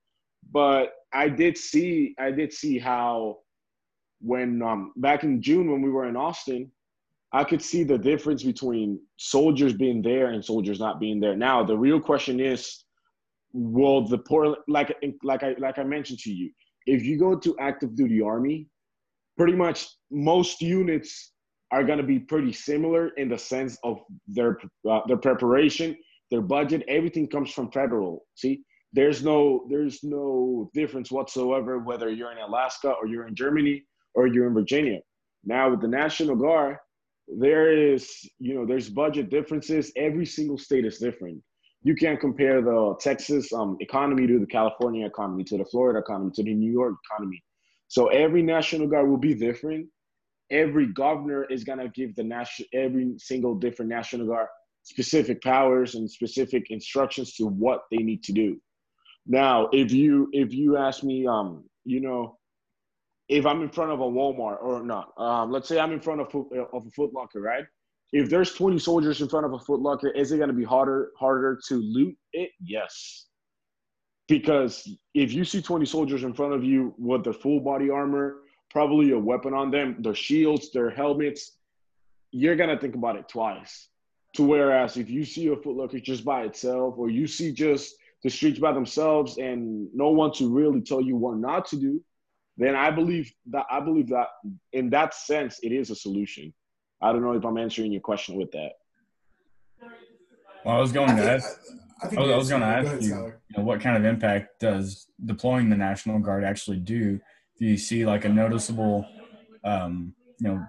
But 0.51 0.93
I 1.13 1.29
did 1.29 1.57
see 1.57 2.15
I 2.19 2.31
did 2.31 2.53
see 2.53 2.77
how 2.77 3.39
when 4.21 4.61
um, 4.61 4.93
back 4.97 5.23
in 5.23 5.41
June 5.41 5.71
when 5.71 5.81
we 5.81 5.89
were 5.89 6.07
in 6.07 6.15
Austin, 6.15 6.71
I 7.33 7.43
could 7.43 7.61
see 7.61 7.83
the 7.83 7.97
difference 7.97 8.43
between 8.43 8.99
soldiers 9.17 9.73
being 9.73 10.01
there 10.01 10.27
and 10.27 10.43
soldiers 10.43 10.79
not 10.79 10.99
being 10.99 11.19
there. 11.19 11.35
Now, 11.35 11.63
the 11.63 11.77
real 11.77 11.99
question 11.99 12.39
is, 12.39 12.83
will 13.53 14.07
the 14.07 14.17
poor 14.17 14.57
like 14.67 14.95
like 15.23 15.43
I 15.43 15.55
like 15.57 15.77
I 15.77 15.83
mentioned 15.83 16.19
to 16.19 16.31
you, 16.31 16.51
if 16.85 17.03
you 17.03 17.17
go 17.17 17.37
to 17.37 17.57
active 17.59 17.95
duty 17.95 18.21
army, 18.21 18.67
pretty 19.37 19.53
much 19.53 19.87
most 20.09 20.61
units 20.61 21.31
are 21.71 21.83
going 21.83 21.97
to 21.97 22.03
be 22.03 22.19
pretty 22.19 22.51
similar 22.51 23.09
in 23.09 23.29
the 23.29 23.37
sense 23.37 23.77
of 23.83 23.99
their 24.27 24.57
uh, 24.89 25.01
their 25.07 25.17
preparation, 25.17 25.97
their 26.29 26.41
budget, 26.41 26.83
everything 26.87 27.27
comes 27.27 27.51
from 27.51 27.71
federal. 27.71 28.25
See, 28.35 28.63
there's 28.93 29.23
no 29.23 29.65
there's 29.69 30.03
no 30.03 30.69
difference 30.73 31.11
whatsoever 31.11 31.79
whether 31.79 32.09
you're 32.09 32.31
in 32.31 32.39
Alaska 32.39 32.89
or 32.89 33.07
you're 33.07 33.27
in 33.27 33.35
Germany 33.35 33.83
or 34.15 34.27
you're 34.27 34.47
in 34.47 34.53
Virginia. 34.53 34.99
Now 35.45 35.71
with 35.71 35.81
the 35.81 35.87
National 35.87 36.35
Guard, 36.35 36.77
there 37.39 37.71
is 37.71 38.29
you 38.39 38.53
know 38.53 38.65
there's 38.65 38.89
budget 38.89 39.29
differences. 39.29 39.91
Every 39.95 40.25
single 40.25 40.57
state 40.57 40.85
is 40.85 40.97
different. 40.97 41.41
You 41.83 41.95
can't 41.95 42.19
compare 42.19 42.61
the 42.61 42.95
texas 42.99 43.51
um, 43.53 43.77
economy 43.79 44.27
to 44.27 44.39
the 44.39 44.45
california 44.45 45.05
economy 45.05 45.43
to 45.45 45.57
the 45.57 45.65
florida 45.65 45.99
economy 45.99 46.31
to 46.35 46.43
the 46.43 46.53
new 46.53 46.71
york 46.71 46.95
economy. 47.09 47.41
So 47.87 48.07
every 48.07 48.41
national 48.41 48.87
guard 48.87 49.09
will 49.09 49.17
be 49.17 49.33
different. 49.33 49.87
Every 50.49 50.87
governor 50.87 51.45
is 51.45 51.63
going 51.63 51.79
to 51.79 51.89
give 51.89 52.15
the 52.15 52.23
national 52.23 52.67
every 52.73 53.15
single 53.17 53.55
different 53.55 53.89
national 53.89 54.27
guard 54.27 54.47
specific 54.83 55.41
powers 55.41 55.95
and 55.95 56.09
specific 56.09 56.71
instructions 56.71 57.35
to 57.35 57.45
what 57.45 57.83
they 57.91 57.97
need 57.97 58.23
to 58.23 58.33
do. 58.33 58.59
Now 59.25 59.69
if 59.71 59.91
you 59.91 60.29
if 60.33 60.53
you 60.53 60.77
ask 60.77 61.03
me 61.03 61.25
um 61.25 61.63
you 61.85 62.01
know 62.01 62.37
if 63.31 63.45
I'm 63.45 63.61
in 63.61 63.69
front 63.69 63.91
of 63.91 64.01
a 64.01 64.03
Walmart 64.03 64.61
or 64.61 64.83
not, 64.83 65.13
um, 65.17 65.51
let's 65.51 65.69
say 65.69 65.79
I'm 65.79 65.93
in 65.93 66.01
front 66.01 66.19
of, 66.19 66.29
Foot- 66.29 66.51
of 66.73 66.85
a 66.85 66.91
Foot 66.91 67.13
Locker, 67.13 67.39
right? 67.39 67.63
If 68.11 68.29
there's 68.29 68.53
20 68.53 68.77
soldiers 68.77 69.21
in 69.21 69.29
front 69.29 69.45
of 69.45 69.53
a 69.53 69.59
Foot 69.59 69.79
Locker, 69.79 70.09
is 70.09 70.33
it 70.33 70.37
going 70.37 70.49
to 70.49 70.53
be 70.53 70.65
harder 70.65 71.11
harder 71.17 71.57
to 71.69 71.75
loot 71.75 72.15
it? 72.33 72.51
Yes, 72.61 73.27
because 74.27 74.85
if 75.13 75.31
you 75.31 75.45
see 75.45 75.61
20 75.61 75.85
soldiers 75.85 76.23
in 76.23 76.33
front 76.33 76.53
of 76.53 76.65
you 76.65 76.93
with 76.97 77.23
their 77.23 77.33
full 77.33 77.61
body 77.61 77.89
armor, 77.89 78.41
probably 78.69 79.11
a 79.11 79.17
weapon 79.17 79.53
on 79.53 79.71
them, 79.71 79.95
their 79.99 80.13
shields, 80.13 80.71
their 80.73 80.89
helmets, 80.89 81.57
you're 82.31 82.57
gonna 82.57 82.77
think 82.77 82.95
about 82.95 83.15
it 83.15 83.29
twice. 83.29 83.87
To 84.35 84.43
whereas 84.43 84.97
if 84.97 85.09
you 85.09 85.23
see 85.23 85.47
a 85.47 85.55
Foot 85.55 85.77
Locker 85.77 85.99
just 86.01 86.25
by 86.25 86.43
itself, 86.43 86.95
or 86.97 87.09
you 87.09 87.27
see 87.27 87.53
just 87.53 87.95
the 88.23 88.29
streets 88.29 88.59
by 88.59 88.73
themselves 88.73 89.37
and 89.37 89.87
no 89.93 90.09
one 90.09 90.33
to 90.33 90.53
really 90.53 90.81
tell 90.81 91.01
you 91.01 91.15
what 91.15 91.37
not 91.37 91.65
to 91.67 91.77
do, 91.77 92.03
then 92.61 92.75
I 92.75 92.91
believe 92.91 93.31
that 93.47 93.65
I 93.69 93.79
believe 93.79 94.09
that 94.09 94.27
in 94.73 94.89
that 94.91 95.13
sense 95.13 95.59
it 95.63 95.71
is 95.71 95.89
a 95.89 95.95
solution. 95.95 96.53
I 97.01 97.11
don't 97.11 97.23
know 97.23 97.33
if 97.33 97.43
I'm 97.45 97.57
answering 97.57 97.91
your 97.91 98.01
question 98.01 98.35
with 98.35 98.51
that. 98.51 98.73
Well, 100.63 100.75
I 100.75 100.79
was 100.79 100.91
going 100.91 101.09
I 101.09 101.15
to 101.15 101.21
think, 101.21 101.31
ask. 101.31 101.59
I, 102.01 102.05
I 102.05 102.09
think 102.09 102.19
I 102.19 102.23
was, 102.23 102.31
I 102.31 102.37
was 102.37 102.49
going 102.49 102.61
to 102.61 102.67
ask 102.67 102.87
ahead, 102.87 103.03
you, 103.03 103.15
you 103.15 103.57
know, 103.57 103.63
what 103.63 103.81
kind 103.81 103.97
of 103.97 104.05
impact 104.05 104.59
does 104.59 105.07
deploying 105.25 105.69
the 105.69 105.75
National 105.75 106.19
Guard 106.19 106.43
actually 106.43 106.77
do? 106.77 107.19
Do 107.57 107.65
you 107.65 107.77
see 107.77 108.05
like 108.05 108.25
a 108.25 108.29
noticeable, 108.29 109.05
um, 109.63 110.13
you 110.39 110.47
know, 110.49 110.65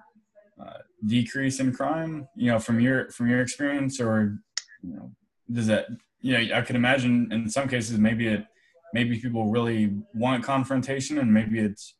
uh, 0.62 0.78
decrease 1.06 1.60
in 1.60 1.72
crime? 1.72 2.28
You 2.36 2.52
know, 2.52 2.58
from 2.58 2.80
your 2.80 3.10
from 3.10 3.28
your 3.28 3.40
experience, 3.40 4.00
or 4.00 4.38
you 4.82 4.94
know, 4.94 5.12
does 5.50 5.66
that? 5.66 5.86
You 6.20 6.38
know, 6.38 6.56
I 6.56 6.62
could 6.62 6.76
imagine 6.76 7.30
in 7.32 7.50
some 7.50 7.68
cases 7.68 7.98
maybe 7.98 8.28
it 8.28 8.46
maybe 8.92 9.18
people 9.18 9.50
really 9.50 9.92
want 10.14 10.44
confrontation, 10.44 11.18
and 11.18 11.32
maybe 11.32 11.58
it's 11.58 11.94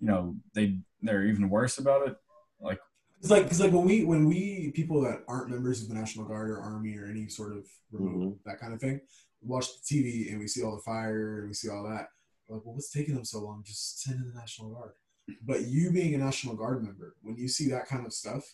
you 0.00 0.06
know 0.08 0.36
they 0.54 0.78
they're 1.02 1.26
even 1.26 1.48
worse 1.50 1.78
about 1.78 2.06
it. 2.08 2.16
Like, 2.60 2.78
It's 3.20 3.30
like 3.30 3.44
because 3.44 3.60
like 3.60 3.72
when 3.72 3.84
we 3.84 4.04
when 4.04 4.26
we 4.26 4.72
people 4.74 5.00
that 5.02 5.22
aren't 5.28 5.50
members 5.50 5.82
of 5.82 5.88
the 5.88 5.94
National 5.94 6.24
Guard 6.24 6.50
or 6.50 6.60
Army 6.60 6.96
or 6.96 7.06
any 7.06 7.28
sort 7.28 7.52
of 7.56 7.66
remote 7.92 8.38
that 8.44 8.58
kind 8.60 8.72
of 8.72 8.80
thing 8.80 9.00
watch 9.42 9.66
the 9.78 9.94
TV 9.94 10.30
and 10.30 10.40
we 10.40 10.48
see 10.48 10.62
all 10.62 10.74
the 10.74 10.82
fire 10.82 11.38
and 11.40 11.48
we 11.48 11.54
see 11.54 11.68
all 11.68 11.84
that. 11.84 12.08
We're 12.48 12.56
like, 12.56 12.64
well, 12.64 12.74
what's 12.74 12.90
taking 12.90 13.14
them 13.14 13.24
so 13.24 13.38
long? 13.40 13.62
Just 13.64 14.02
send 14.02 14.16
in 14.20 14.28
the 14.28 14.34
National 14.34 14.70
Guard. 14.70 14.92
But 15.42 15.66
you 15.68 15.92
being 15.92 16.14
a 16.14 16.18
National 16.18 16.56
Guard 16.56 16.82
member, 16.82 17.14
when 17.22 17.36
you 17.36 17.46
see 17.46 17.68
that 17.70 17.86
kind 17.86 18.04
of 18.06 18.12
stuff, 18.12 18.44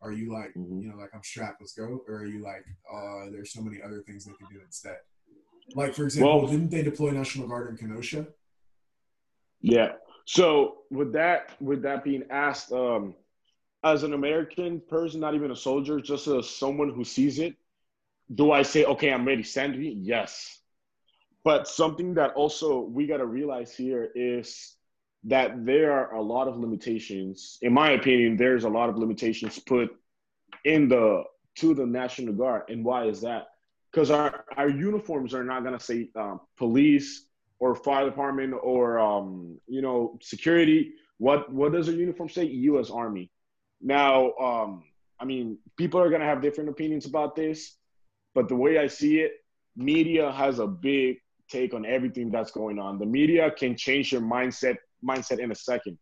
are 0.00 0.12
you 0.12 0.32
like, 0.32 0.54
Mhm. 0.54 0.80
you 0.82 0.88
know, 0.88 0.96
like 0.96 1.10
I'm 1.12 1.22
strapped, 1.24 1.60
let's 1.60 1.74
go, 1.74 2.02
or 2.08 2.14
are 2.20 2.24
you 2.26 2.40
like, 2.42 2.64
uh, 2.90 3.30
there's 3.30 3.52
so 3.52 3.60
many 3.60 3.82
other 3.82 4.00
things 4.02 4.24
they 4.24 4.32
can 4.34 4.46
do 4.50 4.60
instead? 4.64 4.98
Like 5.74 5.94
for 5.94 6.04
example, 6.04 6.40
Well- 6.40 6.50
didn't 6.50 6.70
they 6.70 6.82
deploy 6.82 7.10
National 7.10 7.48
Guard 7.48 7.70
in 7.70 7.76
Kenosha? 7.76 8.26
Yeah. 9.60 9.92
So 10.24 10.82
with 10.90 11.12
that 11.12 11.60
with 11.60 11.82
that 11.82 12.04
being 12.04 12.24
asked, 12.30 12.72
um, 12.72 13.14
as 13.84 14.02
an 14.02 14.12
American 14.12 14.80
person, 14.80 15.20
not 15.20 15.34
even 15.34 15.50
a 15.50 15.56
soldier, 15.56 16.00
just 16.00 16.26
as 16.26 16.48
someone 16.48 16.90
who 16.90 17.04
sees 17.04 17.38
it, 17.38 17.54
do 18.34 18.50
I 18.50 18.62
say, 18.62 18.84
okay, 18.84 19.12
I'm 19.12 19.26
ready, 19.26 19.42
send 19.42 19.78
me? 19.78 19.96
Yes. 20.00 20.60
But 21.44 21.68
something 21.68 22.14
that 22.14 22.34
also 22.34 22.80
we 22.80 23.06
got 23.06 23.18
to 23.18 23.26
realize 23.26 23.74
here 23.74 24.10
is 24.14 24.76
that 25.24 25.64
there 25.64 25.92
are 25.92 26.14
a 26.14 26.22
lot 26.22 26.48
of 26.48 26.58
limitations. 26.58 27.58
In 27.62 27.72
my 27.72 27.92
opinion, 27.92 28.36
there's 28.36 28.64
a 28.64 28.68
lot 28.68 28.88
of 28.88 28.98
limitations 28.98 29.58
put 29.58 29.96
in 30.64 30.88
the 30.88 31.24
to 31.56 31.74
the 31.74 31.86
National 31.86 32.34
Guard. 32.34 32.62
And 32.68 32.84
why 32.84 33.06
is 33.06 33.20
that? 33.22 33.48
Because 33.90 34.10
our, 34.10 34.44
our 34.56 34.68
uniforms 34.68 35.34
are 35.34 35.44
not 35.44 35.64
gonna 35.64 35.80
say 35.80 36.10
um, 36.16 36.40
police 36.56 37.26
or 37.58 37.74
fire 37.74 38.04
department 38.04 38.54
or 38.62 38.98
um, 38.98 39.58
you 39.66 39.82
know 39.82 40.18
security. 40.22 40.92
What 41.18 41.52
what 41.52 41.72
does 41.72 41.88
a 41.88 41.92
uniform 41.92 42.28
say? 42.28 42.44
U.S. 42.44 42.90
Army. 42.90 43.30
Now, 43.80 44.32
um, 44.34 44.84
I 45.20 45.24
mean, 45.24 45.58
people 45.76 46.00
are 46.00 46.10
gonna 46.10 46.24
have 46.24 46.42
different 46.42 46.70
opinions 46.70 47.06
about 47.06 47.34
this, 47.34 47.76
but 48.34 48.48
the 48.48 48.56
way 48.56 48.78
I 48.78 48.86
see 48.86 49.20
it, 49.20 49.32
media 49.76 50.30
has 50.32 50.58
a 50.58 50.66
big 50.66 51.18
take 51.48 51.74
on 51.74 51.86
everything 51.86 52.30
that's 52.30 52.50
going 52.50 52.78
on. 52.78 52.98
The 52.98 53.06
media 53.06 53.50
can 53.50 53.76
change 53.76 54.12
your 54.12 54.20
mindset 54.20 54.76
mindset 55.04 55.38
in 55.38 55.50
a 55.50 55.54
second. 55.54 55.98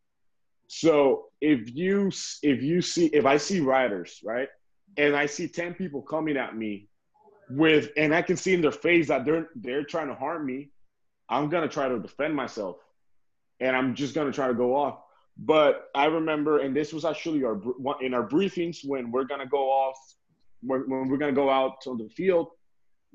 So 0.68 1.26
if 1.40 1.74
you 1.74 2.10
if 2.42 2.62
you 2.62 2.82
see 2.82 3.06
if 3.06 3.24
I 3.24 3.36
see 3.36 3.60
riders 3.60 4.20
right, 4.24 4.48
and 4.96 5.14
I 5.14 5.26
see 5.26 5.48
ten 5.48 5.74
people 5.74 6.02
coming 6.02 6.36
at 6.36 6.56
me 6.56 6.88
with, 7.50 7.90
and 7.96 8.14
I 8.14 8.22
can 8.22 8.36
see 8.36 8.54
in 8.54 8.60
their 8.60 8.72
face 8.72 9.08
that 9.08 9.24
they're 9.24 9.48
they're 9.56 9.84
trying 9.84 10.08
to 10.08 10.14
harm 10.14 10.46
me, 10.46 10.70
I'm 11.28 11.48
gonna 11.48 11.68
try 11.68 11.88
to 11.88 11.98
defend 11.98 12.34
myself, 12.34 12.76
and 13.60 13.76
I'm 13.76 13.94
just 13.94 14.14
gonna 14.14 14.32
try 14.32 14.48
to 14.48 14.54
go 14.54 14.76
off. 14.76 15.00
But 15.38 15.88
I 15.94 16.06
remember, 16.06 16.60
and 16.60 16.74
this 16.74 16.92
was 16.92 17.04
actually 17.04 17.44
our 17.44 17.60
in 18.00 18.14
our 18.14 18.26
briefings 18.26 18.78
when 18.84 19.10
we're 19.10 19.24
gonna 19.24 19.46
go 19.46 19.68
off, 19.70 19.98
when, 20.62 20.88
we're 20.88 21.18
gonna 21.18 21.32
go 21.32 21.50
out 21.50 21.80
to 21.82 21.96
the 21.96 22.08
field. 22.08 22.48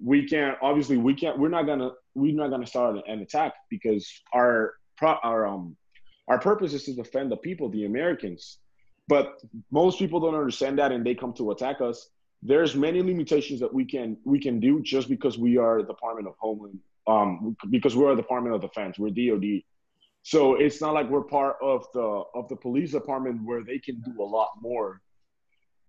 We 0.04 0.28
can't 0.28 0.58
obviously 0.62 0.98
we 0.98 1.14
can't 1.14 1.38
we're 1.38 1.50
not 1.50 1.64
gonna 1.64 1.92
we're 2.16 2.36
not 2.36 2.50
gonna 2.50 2.68
start 2.68 2.98
an 3.08 3.20
attack 3.20 3.54
because 3.70 4.10
our 4.34 4.74
our 5.02 5.48
um 5.48 5.76
our 6.28 6.40
purpose 6.40 6.74
is 6.74 6.84
to 6.86 6.94
defend 6.94 7.32
the 7.32 7.38
people, 7.38 7.70
the 7.70 7.86
Americans. 7.86 8.58
But 9.08 9.42
most 9.72 10.00
people 10.00 10.20
don't 10.20 10.36
understand 10.36 10.80
that, 10.80 10.92
and 10.92 11.06
they 11.06 11.16
come 11.16 11.34
to 11.34 11.52
attack 11.52 11.82
us. 11.82 12.10
There's 12.44 12.76
many 12.76 13.02
limitations 13.02 13.60
that 13.60 13.72
we 13.72 13.86
can 13.86 14.18
we 14.26 14.40
can 14.40 14.60
do 14.60 14.82
just 14.82 15.10
because 15.10 15.38
we 15.38 15.58
are 15.58 15.82
the 15.82 15.88
Department 15.88 16.28
of 16.28 16.36
Homeland, 16.40 16.80
um, 17.08 17.56
because 17.70 17.96
we're 17.96 18.14
a 18.14 18.16
Department 18.16 18.56
of 18.56 18.62
Defense, 18.62 18.98
we're 18.98 19.10
DoD. 19.10 19.62
So 20.24 20.56
it's 20.56 20.82
not 20.82 20.94
like 20.94 21.10
we're 21.10 21.24
part 21.24 21.58
of 21.62 21.86
the 21.94 22.24
of 22.34 22.48
the 22.50 22.56
police 22.56 22.92
department 22.92 23.44
where 23.44 23.64
they 23.64 23.80
can 23.80 24.02
do 24.02 24.22
a 24.22 24.24
lot 24.24 24.50
more. 24.60 25.02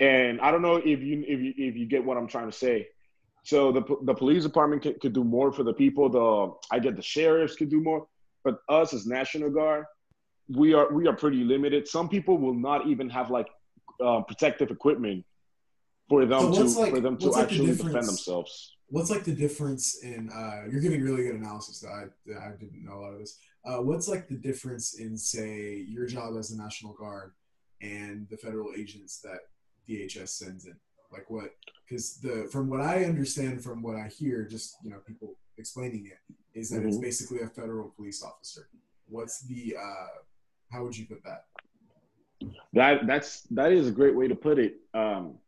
And 0.01 0.41
I 0.41 0.51
don't 0.51 0.63
know 0.63 0.77
if 0.77 1.01
you 1.01 1.25
if 1.27 1.41
you 1.41 1.55
if 1.57 1.77
you 1.77 1.87
get 1.87 2.05
what 2.05 2.17
I'm 2.17 2.29
trying 2.29 2.51
to 2.51 2.57
say. 2.57 2.89
So 3.45 3.73
the 3.73 3.83
the 4.03 4.15
police 4.15 4.45
department 4.45 4.83
could, 4.83 5.01
could 5.01 5.13
do 5.13 5.25
more 5.25 5.53
for 5.53 5.63
the 5.63 5.73
people. 5.73 6.09
The 6.09 6.75
I 6.75 6.79
get 6.79 6.97
the 6.97 7.03
sheriffs 7.03 7.57
could 7.57 7.71
do 7.71 7.81
more, 7.81 8.07
but 8.45 8.59
us 8.69 8.95
as 8.95 9.07
National 9.07 9.51
Guard, 9.51 9.85
we 10.49 10.75
are 10.75 10.93
we 10.93 11.07
are 11.09 11.17
pretty 11.17 11.45
limited. 11.45 11.89
Some 11.89 12.09
people 12.09 12.39
will 12.39 12.55
not 12.55 12.87
even 12.87 13.11
have 13.11 13.31
like 13.31 13.49
uh, 14.05 14.21
protective 14.23 14.71
equipment 14.71 15.25
for 16.09 16.27
them 16.27 16.53
So 16.55 16.63
to 16.65 16.81
like- 16.81 16.95
for 16.95 17.01
them 17.01 17.17
to 17.19 17.27
like 17.31 17.49
the 17.49 17.55
actually 17.55 17.67
defend 17.69 17.95
themselves. 17.95 18.77
What's 18.89 19.11
like 19.11 19.25
the 19.25 19.35
difference 19.35 20.03
in? 20.03 20.29
Uh, 20.31 20.65
you're 20.71 20.81
giving 20.81 21.01
really 21.03 21.23
good 21.25 21.37
analysis. 21.37 21.81
That 21.81 21.89
I 21.91 22.05
that 22.27 22.39
I 22.43 22.51
didn't 22.61 22.85
know 22.85 22.99
a 22.99 23.01
lot 23.01 23.13
of 23.15 23.21
this. 23.21 23.39
Uh, 23.65 23.79
what's 23.79 24.09
like 24.09 24.29
the 24.29 24.37
difference 24.37 24.99
in 24.99 25.17
say 25.17 25.77
your 25.89 26.07
job 26.07 26.37
as 26.39 26.51
the 26.51 26.63
National 26.63 26.93
Guard 26.93 27.33
and 27.81 28.27
the 28.29 28.37
federal 28.37 28.73
agents 28.77 29.21
that 29.21 29.39
DHS 29.89 30.29
sends 30.31 30.67
in? 30.67 30.77
Like 31.11 31.31
what? 31.31 31.55
Because 31.89 32.17
the 32.19 32.49
from 32.53 32.69
what 32.69 32.81
I 32.83 33.05
understand, 33.05 33.63
from 33.63 33.83
what 33.83 33.97
I 33.97 34.09
hear, 34.09 34.45
just 34.47 34.77
you 34.85 34.91
know 34.91 34.99
people 35.07 35.37
explaining 35.57 36.07
it, 36.07 36.35
is 36.59 36.69
that 36.71 36.83
it's 36.85 36.97
Mhm. 36.99 37.03
basically 37.03 37.41
a 37.41 37.49
federal 37.49 37.91
police 37.91 38.23
officer. 38.23 38.69
What's 39.09 39.43
the? 39.43 39.77
Uh, 39.79 40.09
how 40.71 40.83
would 40.85 40.97
you 40.97 41.07
put 41.07 41.23
that? 41.25 41.47
That 42.75 43.07
that's 43.07 43.43
that 43.53 43.73
is 43.73 43.89
a 43.89 43.91
great 43.91 44.15
way 44.15 44.29
to 44.29 44.35
put 44.35 44.59
it. 44.59 44.81
Um, 44.93 45.39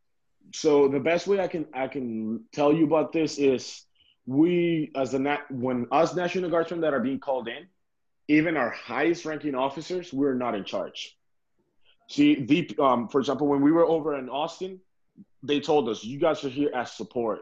so 0.55 0.87
the 0.87 1.01
best 1.01 1.27
way 1.27 1.41
I 1.41 1.49
can 1.49 1.67
I 1.75 1.89
can 1.89 2.45
tell 2.53 2.73
you 2.73 2.85
about 2.85 3.13
this 3.13 3.39
is 3.39 3.83
we 4.25 4.93
as 4.95 5.13
a 5.13 5.19
nat 5.19 5.51
when 5.51 5.89
us 5.91 6.15
National 6.15 6.49
Guardsmen 6.49 6.81
that 6.83 6.95
are 6.95 7.01
being 7.01 7.19
called 7.19 7.49
in, 7.49 7.67
even 8.29 8.57
our 8.57 8.71
highest 8.71 9.25
ranking 9.25 9.57
officers, 9.57 10.13
we're 10.13 10.35
not 10.35 10.55
in 10.55 10.65
charge. 10.65 11.19
See, 12.09 12.45
the 12.45 12.71
um, 12.79 13.09
for 13.09 13.19
example, 13.19 13.49
when 13.49 13.63
we 13.63 13.73
were 13.73 13.85
over 13.85 14.17
in 14.17 14.29
Austin, 14.29 14.79
they 15.43 15.59
told 15.59 15.89
us 15.89 16.05
you 16.05 16.21
guys 16.21 16.45
are 16.45 16.51
here 16.51 16.71
as 16.73 16.93
support. 16.93 17.41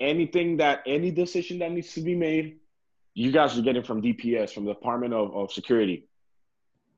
Anything 0.00 0.56
that 0.56 0.82
any 0.84 1.12
decision 1.12 1.60
that 1.60 1.70
needs 1.70 1.94
to 1.94 2.00
be 2.00 2.16
made, 2.16 2.56
you 3.14 3.30
guys 3.30 3.56
are 3.56 3.62
getting 3.62 3.84
from 3.84 4.02
DPS, 4.02 4.52
from 4.52 4.64
the 4.64 4.74
Department 4.74 5.14
of, 5.14 5.32
of 5.36 5.52
Security. 5.52 6.08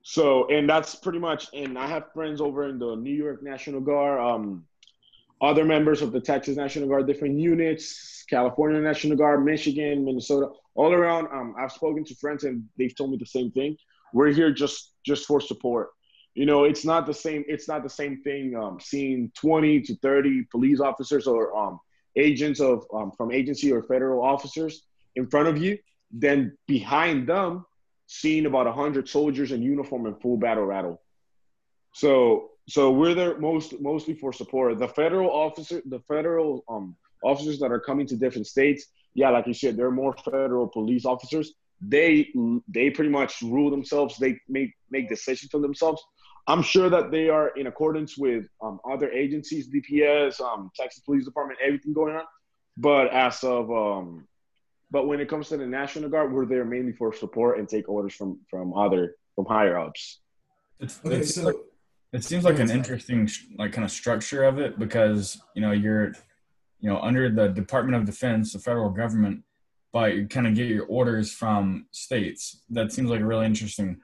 So, 0.00 0.48
and 0.48 0.66
that's 0.66 0.94
pretty 0.94 1.18
much. 1.18 1.48
And 1.52 1.78
I 1.78 1.87
have 1.87 2.12
friends 2.14 2.40
over 2.40 2.66
in 2.66 2.78
the 2.78 2.96
New 2.96 3.14
York 3.14 3.42
National 3.42 3.80
Guard, 3.80 4.20
um, 4.20 4.64
other 5.40 5.64
members 5.64 6.02
of 6.02 6.12
the 6.12 6.20
Texas 6.20 6.56
National 6.56 6.88
Guard, 6.88 7.06
different 7.06 7.38
units, 7.38 8.24
California 8.28 8.80
National 8.80 9.16
Guard, 9.16 9.44
Michigan, 9.44 10.04
Minnesota, 10.04 10.48
all 10.74 10.92
around. 10.92 11.26
Um, 11.32 11.54
I've 11.58 11.72
spoken 11.72 12.04
to 12.04 12.14
friends 12.16 12.44
and 12.44 12.64
they've 12.78 12.94
told 12.94 13.10
me 13.10 13.18
the 13.18 13.26
same 13.26 13.50
thing. 13.50 13.76
We're 14.12 14.32
here 14.32 14.52
just 14.52 14.92
just 15.04 15.26
for 15.26 15.40
support. 15.40 15.90
You 16.34 16.46
know, 16.46 16.64
it's 16.64 16.84
not 16.84 17.06
the 17.06 17.14
same. 17.14 17.44
It's 17.46 17.68
not 17.68 17.82
the 17.82 17.90
same 17.90 18.22
thing. 18.22 18.56
Um, 18.56 18.78
seeing 18.80 19.30
twenty 19.34 19.80
to 19.82 19.94
thirty 19.96 20.44
police 20.50 20.80
officers 20.80 21.26
or 21.26 21.56
um, 21.56 21.80
agents 22.16 22.60
of 22.60 22.86
um, 22.92 23.12
from 23.16 23.32
agency 23.32 23.72
or 23.72 23.82
federal 23.82 24.22
officers 24.22 24.84
in 25.16 25.26
front 25.28 25.48
of 25.48 25.58
you, 25.58 25.78
then 26.10 26.56
behind 26.66 27.28
them 27.28 27.64
seeing 28.06 28.46
about 28.46 28.66
100 28.66 29.08
soldiers 29.08 29.52
in 29.52 29.62
uniform 29.62 30.06
and 30.06 30.20
full 30.20 30.36
battle 30.36 30.64
rattle. 30.64 31.00
So 31.92 32.50
so 32.68 32.90
we're 32.90 33.14
there 33.14 33.38
most 33.38 33.81
mostly 33.81 34.14
for 34.14 34.33
support. 34.33 34.79
The 34.79 34.88
federal 34.88 35.31
officer, 35.31 35.83
the 35.85 36.00
federal 36.00 36.64
um, 36.68 36.96
officers 37.22 37.59
that 37.61 37.70
are 37.70 37.81
coming 37.81 38.07
to 38.07 38.16
different 38.16 38.46
states, 38.46 38.87
yeah, 39.14 39.31
like 39.31 39.46
you 39.46 39.55
said, 39.55 39.77
they're 39.77 39.90
more 39.90 40.14
federal 40.24 40.68
police 40.68 41.05
officers. 41.05 41.53
They 41.81 42.33
they 42.68 42.90
pretty 42.90 43.11
much 43.11 43.42
rule 43.42 43.70
themselves. 43.70 44.16
They 44.16 44.38
make 44.48 44.72
make 44.90 45.09
decisions 45.09 45.50
for 45.50 45.61
themselves. 45.61 46.03
I'm 46.46 46.62
sure 46.62 46.90
that 46.90 47.11
they 47.11 47.29
are 47.29 47.48
in 47.57 47.66
accordance 47.66 48.18
with 48.18 48.44
um, 48.62 48.79
other 48.90 49.11
agencies, 49.11 49.68
DPS, 49.68 50.40
um, 50.40 50.70
Texas 50.77 51.03
Police 51.05 51.24
Department, 51.24 51.59
everything 51.62 51.94
going 51.94 52.14
on. 52.16 52.24
But 52.77 53.09
as 53.12 53.44
of 53.44 53.70
um, 53.70 54.27
but 54.90 55.07
when 55.07 55.20
it 55.20 55.29
comes 55.29 55.48
to 55.48 55.57
the 55.57 55.66
National 55.66 56.09
Guard, 56.09 56.33
we're 56.33 56.46
there 56.46 56.64
mainly 56.64 56.92
for 56.92 57.12
support 57.12 57.59
and 57.59 57.68
take 57.68 57.88
orders 57.88 58.14
from 58.14 58.40
from 58.48 58.72
other 58.72 59.16
from 59.35 59.44
higher 59.44 59.79
ups. 59.79 60.20
It's, 60.81 61.00
Okay, 61.05 61.18
it, 61.18 61.27
so 61.27 61.42
like, 61.44 61.57
it 62.14 62.22
seems 62.22 62.44
like 62.44 62.61
an 62.61 62.70
interesting 62.70 63.29
like 63.59 63.72
kind 63.72 63.85
of 63.85 63.90
structure 63.90 64.44
of 64.44 64.59
it 64.61 64.79
because 64.79 65.42
you 65.55 65.61
know 65.61 65.72
you're 65.72 66.12
you 66.79 66.88
know 66.88 67.00
under 67.00 67.29
the 67.29 67.48
Department 67.48 67.96
of 67.96 68.05
Defense, 68.05 68.53
the 68.53 68.61
federal 68.61 68.88
government, 68.90 69.42
but 69.92 70.14
you 70.14 70.29
kind 70.29 70.46
of 70.46 70.55
get 70.55 70.68
your 70.68 70.87
orders 70.87 71.33
from 71.33 71.87
states. 71.90 72.62
That 72.70 72.92
seems 72.92 73.11
like 73.11 73.20
a 73.20 73.24
really 73.27 73.46
interesting 73.46 74.00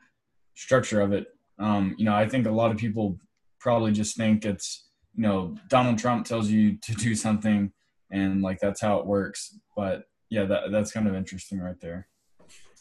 structure 0.57 1.01
of 1.01 1.12
it. 1.12 1.29
Um, 1.61 1.94
you 1.99 2.05
know, 2.05 2.14
I 2.14 2.29
think 2.29 2.46
a 2.46 2.51
lot 2.51 2.73
of 2.73 2.79
people 2.79 3.16
probably 3.61 3.92
just 3.92 4.16
think 4.16 4.44
it's 4.44 4.88
you 5.14 5.23
know 5.23 5.57
Donald 5.68 5.99
Trump 5.99 6.27
tells 6.27 6.49
you 6.49 6.79
to 6.83 6.92
do 6.94 7.14
something 7.14 7.73
and 8.11 8.42
like 8.42 8.59
that's 8.59 8.81
how 8.81 8.99
it 8.99 9.07
works. 9.07 9.57
But 9.77 10.03
yeah, 10.31 10.46
that 10.46 10.73
that's 10.73 10.90
kind 10.90 11.07
of 11.07 11.14
interesting 11.14 11.61
right 11.61 11.81
there. 11.81 12.09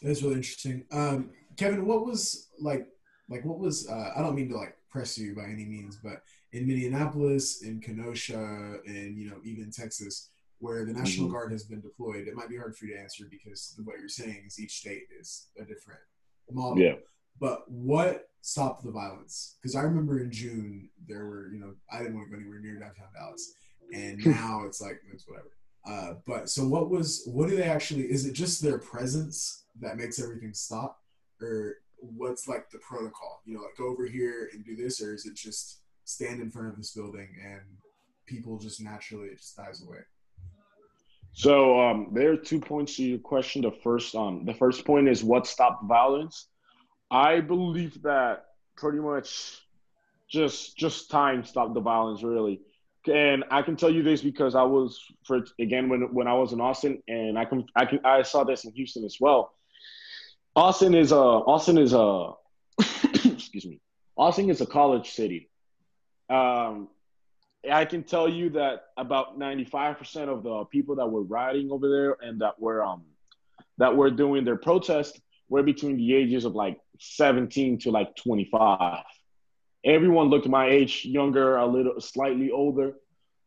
That's 0.02 0.24
really 0.24 0.38
interesting. 0.38 0.86
Um, 0.92 1.30
Kevin, 1.56 1.86
what 1.86 2.04
was 2.04 2.48
like, 2.60 2.88
like 3.30 3.46
what 3.46 3.60
was? 3.60 3.88
Uh, 3.88 4.13
I 4.15 4.22
don't 4.22 4.34
mean 4.34 4.50
to 4.50 4.58
like 4.58 4.79
press 4.89 5.17
you 5.17 5.36
by 5.36 5.45
any 5.45 5.65
means, 5.65 5.97
but 6.04 6.23
in 6.52 6.67
Minneapolis, 6.67 7.62
in 7.62 7.80
Kenosha, 7.80 8.78
and 8.86 9.17
you 9.17 9.30
know 9.30 9.38
even 9.43 9.71
Texas, 9.71 10.30
where 10.60 10.86
the 10.86 10.93
National 10.93 11.28
Mhm. 11.28 11.32
Guard 11.32 11.52
has 11.52 11.63
been 11.63 11.82
deployed, 11.82 12.28
it 12.28 12.36
might 12.36 12.49
be 12.49 12.58
hard 12.58 12.75
for 12.75 12.86
you 12.86 12.93
to 12.93 12.99
answer 12.99 13.25
because 13.30 13.80
what 13.84 13.99
you're 13.99 14.10
saying 14.10 14.43
is 14.47 14.60
each 14.60 14.80
state 14.80 15.08
is 15.19 15.47
a 15.58 15.63
different 15.65 16.02
model. 16.52 16.80
Yeah. 16.80 16.95
But 17.39 17.69
what 17.71 18.30
stopped 18.41 18.84
the 18.84 18.91
violence? 18.91 19.56
Because 19.62 19.75
I 19.75 19.82
remember 19.84 20.19
in 20.19 20.32
June 20.32 20.89
there 21.08 21.25
were, 21.25 21.52
you 21.54 21.60
know, 21.60 21.75
I 21.91 21.99
didn't 21.99 22.15
want 22.15 22.28
to 22.28 22.32
go 22.32 22.39
anywhere 22.41 22.60
near 22.60 22.78
downtown 22.80 23.08
Dallas, 23.13 23.54
and 23.93 24.17
now 24.25 24.65
it's 24.65 24.82
like 24.82 25.02
it's 25.13 25.28
whatever. 25.28 25.52
Uh, 25.86 26.15
but 26.25 26.49
so 26.49 26.67
what 26.67 26.89
was? 26.89 27.23
What 27.25 27.47
do 27.49 27.56
they 27.56 27.63
actually? 27.63 28.12
Is 28.12 28.25
it 28.25 28.34
just 28.34 28.62
their 28.62 28.80
presence 28.80 29.63
that 29.80 29.95
makes 29.97 30.19
everything 30.19 30.54
stop, 30.54 31.02
or 31.41 31.78
what's 32.01 32.47
like 32.47 32.69
the 32.71 32.79
protocol? 32.79 33.41
You 33.45 33.55
know, 33.55 33.62
like 33.62 33.77
go 33.77 33.88
over 33.88 34.05
here 34.05 34.49
and 34.53 34.65
do 34.65 34.75
this, 34.75 35.01
or 35.01 35.13
is 35.13 35.25
it 35.25 35.35
just 35.35 35.79
stand 36.05 36.41
in 36.41 36.51
front 36.51 36.69
of 36.69 36.77
this 36.77 36.91
building 36.91 37.29
and 37.43 37.62
people 38.25 38.57
just 38.57 38.81
naturally 38.81 39.27
it 39.27 39.38
just 39.38 39.55
dies 39.55 39.83
away? 39.85 39.99
So 41.33 41.79
um, 41.79 42.09
there 42.13 42.31
are 42.31 42.38
two 42.38 42.59
points 42.59 42.95
to 42.95 43.03
your 43.03 43.19
question. 43.19 43.62
The 43.62 43.71
first, 43.71 44.15
um, 44.15 44.45
the 44.45 44.53
first 44.53 44.85
point 44.85 45.07
is 45.07 45.23
what 45.23 45.47
stopped 45.47 45.85
violence. 45.85 46.47
I 47.12 47.39
believe 47.39 48.01
that 48.03 48.45
pretty 48.75 48.99
much 48.99 49.59
just 50.29 50.77
just 50.77 51.09
time 51.09 51.43
stopped 51.43 51.73
the 51.73 51.81
violence 51.81 52.23
really. 52.23 52.62
And 53.07 53.43
I 53.49 53.62
can 53.62 53.75
tell 53.75 53.89
you 53.89 54.03
this 54.03 54.21
because 54.21 54.53
I 54.55 54.63
was 54.63 54.99
for 55.23 55.45
again 55.59 55.89
when 55.89 56.13
when 56.13 56.27
I 56.27 56.33
was 56.33 56.53
in 56.53 56.62
Austin, 56.62 57.01
and 57.07 57.39
I 57.39 57.45
can 57.45 57.65
I 57.75 57.85
can 57.85 57.99
I 58.03 58.21
saw 58.23 58.43
this 58.43 58.65
in 58.65 58.73
Houston 58.73 59.05
as 59.05 59.17
well. 59.19 59.53
Austin 60.60 60.93
is 60.93 61.13
a 61.13 61.15
Austin 61.15 61.78
is 61.78 61.93
a 61.93 62.34
excuse 63.13 63.65
me. 63.65 63.80
Austin 64.17 64.50
is 64.50 64.60
a 64.60 64.65
college 64.65 65.12
city. 65.12 65.50
Um, 66.30 66.89
I 67.72 67.86
can 67.86 68.04
tell 68.04 68.28
you 68.28 68.50
that 68.50 68.88
about 68.98 69.39
95% 69.39 70.28
of 70.28 70.43
the 70.43 70.65
people 70.65 70.98
that 70.98 71.08
were 71.08 71.22
riding 71.24 71.72
over 71.72 71.88
there 71.88 72.17
and 72.19 72.41
that 72.41 72.60
were 72.60 72.84
um 72.84 73.04
that 73.78 73.95
were 73.95 74.12
doing 74.12 74.43
their 74.43 74.58
protest 74.58 75.22
were 75.48 75.63
between 75.63 75.95
the 75.95 76.13
ages 76.13 76.43
of 76.43 76.56
like 76.56 76.78
17 77.00 77.80
to 77.80 77.91
like 77.91 78.13
25. 78.17 79.06
Everyone 79.86 80.28
looked 80.28 80.50
my 80.50 80.67
age, 80.67 81.06
younger, 81.06 81.56
a 81.56 81.65
little 81.65 82.02
slightly 82.02 82.52
older. 82.52 82.95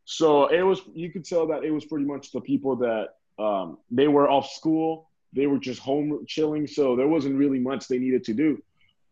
So 0.05 0.47
it 0.47 0.63
was 0.63 0.81
you 0.95 1.11
could 1.11 1.25
tell 1.25 1.45
that 1.49 1.63
it 1.63 1.69
was 1.69 1.85
pretty 1.85 2.05
much 2.05 2.31
the 2.31 2.41
people 2.41 2.77
that 2.77 3.09
um, 3.37 3.77
they 3.91 4.07
were 4.07 4.27
off 4.27 4.49
school, 4.49 5.11
they 5.35 5.47
were 5.47 5.59
just 5.59 5.79
home 5.79 6.25
chilling, 6.27 6.67
so 6.67 6.95
there 6.95 7.07
wasn't 7.07 7.35
really 7.35 7.59
much 7.59 7.87
they 7.87 7.99
needed 7.99 8.23
to 8.25 8.33
do. 8.33 8.61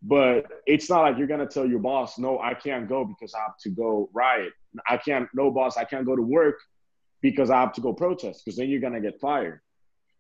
But 0.04 0.48
it's 0.66 0.90
not 0.90 1.02
like 1.02 1.18
you're 1.18 1.28
gonna 1.28 1.46
tell 1.48 1.66
your 1.68 1.80
boss, 1.80 2.18
no, 2.18 2.40
I 2.40 2.54
can't 2.56 2.88
go 2.90 3.06
because 3.06 3.34
I 3.36 3.40
have 3.40 3.58
to 3.60 3.70
go 3.70 4.10
riot. 4.14 4.54
I 4.90 4.98
can't, 4.98 5.28
no 5.34 5.52
boss, 5.52 5.78
I 5.78 5.84
can't 5.84 6.06
go 6.06 6.16
to 6.16 6.22
work 6.22 6.58
because 7.22 7.50
I 7.52 7.60
have 7.60 7.74
to 7.74 7.82
go 7.82 7.94
protest 7.94 8.44
because 8.44 8.58
then 8.58 8.70
you're 8.70 8.82
gonna 8.82 9.02
get 9.02 9.20
fired. 9.20 9.62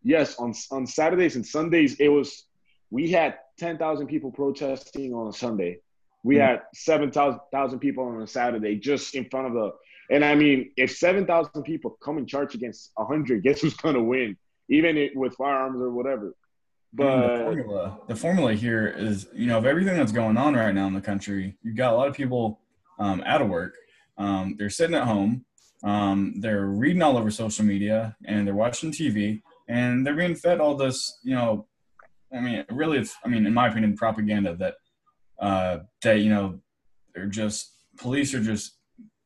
Yes, 0.03 0.37
on 0.37 0.53
on 0.71 0.85
Saturdays 0.85 1.35
and 1.35 1.45
Sundays, 1.45 1.99
it 1.99 2.09
was 2.09 2.45
we 2.91 3.09
had 3.09 3.37
ten 3.57 3.77
thousand 3.77 4.07
people 4.07 4.31
protesting 4.31 5.13
on 5.13 5.27
a 5.27 5.33
Sunday. 5.33 5.79
We 6.23 6.35
Mhm. 6.35 6.41
had 6.47 6.61
seven 6.75 7.11
thousand 7.11 7.79
people 7.79 8.03
on 8.03 8.21
a 8.21 8.27
Saturday 8.27 8.75
just 8.77 9.15
in 9.15 9.25
front 9.29 9.47
of 9.47 9.53
the. 9.53 9.71
And 10.11 10.25
I 10.25 10.35
mean, 10.35 10.71
if 10.77 10.95
seven 10.95 11.25
thousand 11.25 11.63
people 11.63 11.97
come 12.03 12.17
and 12.17 12.27
charge 12.27 12.53
against 12.53 12.91
hundred, 12.97 13.41
guess 13.43 13.61
who's 13.61 13.75
gonna 13.75 14.03
win? 14.03 14.37
Even 14.71 14.97
it, 14.97 15.15
with 15.15 15.35
firearms 15.35 15.79
or 15.81 15.91
whatever. 15.91 16.33
I 16.99 17.03
mean, 17.03 17.21
the 17.21 17.27
But 17.27 17.43
formula, 17.43 17.99
the 18.07 18.15
formula 18.15 18.53
here 18.53 18.87
is, 18.87 19.27
you 19.33 19.47
know, 19.47 19.57
of 19.57 19.65
everything 19.65 19.95
that's 19.95 20.11
going 20.11 20.37
on 20.37 20.55
right 20.55 20.73
now 20.73 20.87
in 20.87 20.93
the 20.93 21.01
country, 21.01 21.57
you've 21.61 21.77
got 21.77 21.93
a 21.93 21.95
lot 21.95 22.07
of 22.07 22.15
people 22.15 22.59
um, 22.99 23.21
out 23.25 23.41
of 23.41 23.49
work. 23.49 23.75
Um, 24.17 24.55
they're 24.57 24.69
sitting 24.69 24.95
at 24.95 25.07
home. 25.07 25.45
Um, 25.83 26.35
they're 26.39 26.65
reading 26.65 27.01
all 27.01 27.17
over 27.17 27.31
social 27.31 27.65
media 27.65 28.15
and 28.25 28.45
they're 28.45 28.55
watching 28.55 28.91
TV 28.91 29.41
and 29.67 30.05
they're 30.05 30.15
being 30.15 30.35
fed 30.35 30.59
all 30.59 30.75
this, 30.75 31.19
you 31.23 31.33
know, 31.33 31.67
I 32.33 32.39
mean, 32.39 32.65
really, 32.69 32.99
it's, 32.99 33.15
I 33.25 33.29
mean, 33.29 33.45
in 33.45 33.53
my 33.53 33.67
opinion, 33.67 33.97
propaganda 33.97 34.55
that, 34.57 34.75
uh, 35.39 35.79
that, 36.03 36.19
you 36.19 36.29
know, 36.29 36.59
they're 37.15 37.25
just, 37.25 37.71
police 37.97 38.33
are 38.33 38.41
just 38.41 38.77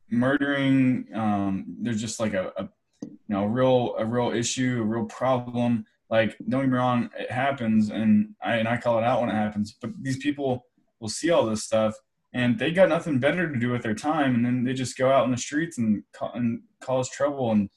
murdering. 0.10 1.08
Um, 1.14 1.78
there's 1.82 2.02
just 2.02 2.20
like 2.20 2.34
a, 2.34 2.52
a, 2.58 2.70
you 3.28 3.36
know, 3.36 3.46
real, 3.46 3.96
a 3.98 4.06
real 4.06 4.32
issue, 4.32 4.80
a 4.82 4.86
real 4.86 5.06
problem 5.06 5.86
like 6.12 6.38
don't 6.50 6.62
get 6.62 6.70
me 6.70 6.78
wrong 6.78 7.10
it 7.18 7.32
happens 7.32 7.90
and 7.90 8.30
i 8.44 8.58
and 8.58 8.68
i 8.68 8.78
call 8.78 9.00
it 9.00 9.04
out 9.04 9.22
when 9.22 9.30
it 9.32 9.34
happens 9.34 9.76
but 9.82 9.90
these 10.04 10.18
people 10.18 10.64
will 11.00 11.10
see 11.10 11.32
all 11.32 11.48
this 11.48 11.64
stuff 11.64 11.96
and 12.36 12.60
they 12.60 12.72
got 12.72 12.90
nothing 12.90 13.18
better 13.18 13.50
to 13.50 13.58
do 13.58 13.72
with 13.72 13.82
their 13.82 13.96
time, 13.96 14.36
and 14.36 14.46
then 14.46 14.66
they 14.66 14.74
just 14.74 14.98
go 14.98 15.10
out 15.10 15.24
in 15.24 15.32
the 15.32 15.38
streets 15.38 15.78
and, 15.78 16.04
and 16.34 16.62
cause 16.82 17.10
trouble 17.10 17.52
and 17.52 17.70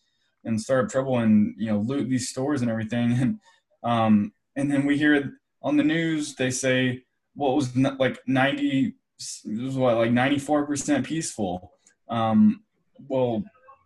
and 0.45 0.61
start 0.61 0.85
up 0.85 0.91
trouble 0.91 1.19
and 1.19 1.55
you 1.57 1.71
know 1.71 1.79
loot 1.79 2.11
these 2.11 2.29
stores 2.29 2.61
and 2.61 2.71
everything, 2.71 3.13
and 3.21 3.39
um, 3.85 4.33
and 4.57 4.71
then 4.71 4.85
we 4.85 4.99
hear 4.99 5.39
on 5.63 5.77
the 5.77 5.85
news 5.85 6.35
they 6.35 6.51
say 6.51 7.05
what 7.35 7.49
well, 7.49 7.57
was 7.57 7.77
like 7.77 8.19
ninety 8.27 8.97
it 9.45 9.63
was 9.63 9.77
what 9.77 9.97
like 9.97 10.11
ninety 10.11 10.41
four 10.41 10.67
percent 10.67 11.07
peaceful. 11.07 11.73
Um, 12.09 12.65
well, 13.07 13.45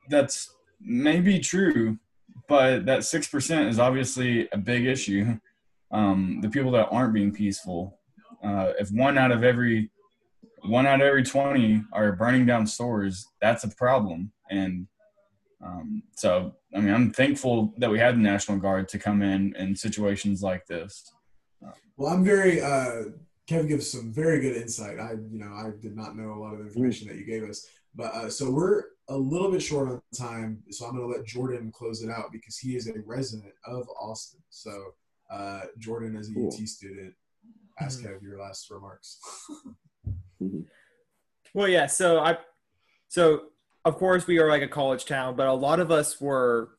that's 0.08 0.50
maybe 0.84 1.38
true, 1.38 1.98
but 2.48 2.86
that 2.86 3.04
six 3.04 3.28
percent 3.28 3.68
is 3.68 3.78
obviously 3.78 4.48
a 4.52 4.58
big 4.58 4.86
issue. 4.86 5.38
Um, 5.90 6.40
the 6.40 6.48
people 6.48 6.70
that 6.72 6.88
aren't 6.90 7.14
being 7.14 7.32
peaceful. 7.32 7.98
Uh, 8.42 8.72
if 8.78 8.90
one 8.90 9.18
out 9.18 9.30
of 9.30 9.44
every 9.44 9.90
one 10.64 10.86
out 10.86 11.00
of 11.00 11.06
every 11.06 11.24
20 11.24 11.82
are 11.92 12.12
burning 12.12 12.46
down 12.46 12.66
stores, 12.66 13.26
that's 13.40 13.64
a 13.64 13.68
problem. 13.68 14.32
And 14.50 14.86
um, 15.64 16.02
so, 16.16 16.54
I 16.74 16.80
mean, 16.80 16.94
I'm 16.94 17.12
thankful 17.12 17.74
that 17.78 17.90
we 17.90 17.98
had 17.98 18.16
the 18.16 18.20
National 18.20 18.58
Guard 18.58 18.88
to 18.90 18.98
come 18.98 19.22
in 19.22 19.54
in 19.56 19.74
situations 19.76 20.42
like 20.42 20.66
this. 20.66 21.12
Well, 21.96 22.12
I'm 22.12 22.24
very, 22.24 22.60
uh, 22.60 23.04
Kev 23.48 23.68
gives 23.68 23.90
some 23.90 24.12
very 24.12 24.40
good 24.40 24.56
insight. 24.56 24.98
I, 24.98 25.12
you 25.12 25.38
know, 25.38 25.52
I 25.52 25.70
did 25.80 25.96
not 25.96 26.16
know 26.16 26.32
a 26.32 26.40
lot 26.40 26.52
of 26.52 26.60
the 26.60 26.66
information 26.66 27.08
that 27.08 27.16
you 27.16 27.24
gave 27.24 27.48
us. 27.48 27.66
But 27.94 28.14
uh, 28.14 28.30
so 28.30 28.50
we're 28.50 28.84
a 29.08 29.16
little 29.16 29.50
bit 29.50 29.62
short 29.62 29.88
on 29.88 30.02
time. 30.16 30.62
So 30.70 30.86
I'm 30.86 30.96
going 30.96 31.10
to 31.10 31.18
let 31.18 31.26
Jordan 31.26 31.70
close 31.72 32.02
it 32.02 32.10
out 32.10 32.32
because 32.32 32.58
he 32.58 32.76
is 32.76 32.88
a 32.88 32.94
resident 33.04 33.52
of 33.66 33.86
Austin. 34.00 34.40
So, 34.50 34.94
uh, 35.30 35.62
Jordan, 35.78 36.16
as 36.16 36.30
a 36.30 36.34
cool. 36.34 36.48
UT 36.48 36.68
student, 36.68 37.14
ask 37.80 38.00
mm-hmm. 38.00 38.08
Kev 38.08 38.22
your 38.22 38.38
last 38.40 38.70
remarks. 38.70 39.18
Well, 41.54 41.68
yeah. 41.68 41.86
So 41.86 42.18
I, 42.18 42.38
so 43.08 43.42
of 43.84 43.96
course 43.96 44.26
we 44.26 44.38
are 44.38 44.48
like 44.48 44.62
a 44.62 44.68
college 44.68 45.04
town, 45.04 45.36
but 45.36 45.46
a 45.46 45.52
lot 45.52 45.80
of 45.80 45.90
us 45.90 46.20
were 46.20 46.70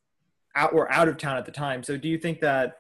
out 0.56 0.74
were 0.74 0.92
out 0.92 1.08
of 1.08 1.18
town 1.18 1.38
at 1.38 1.46
the 1.46 1.52
time. 1.52 1.84
So 1.84 1.98
do 1.98 2.08
you 2.08 2.18
think 2.18 2.42
that, 2.42 2.78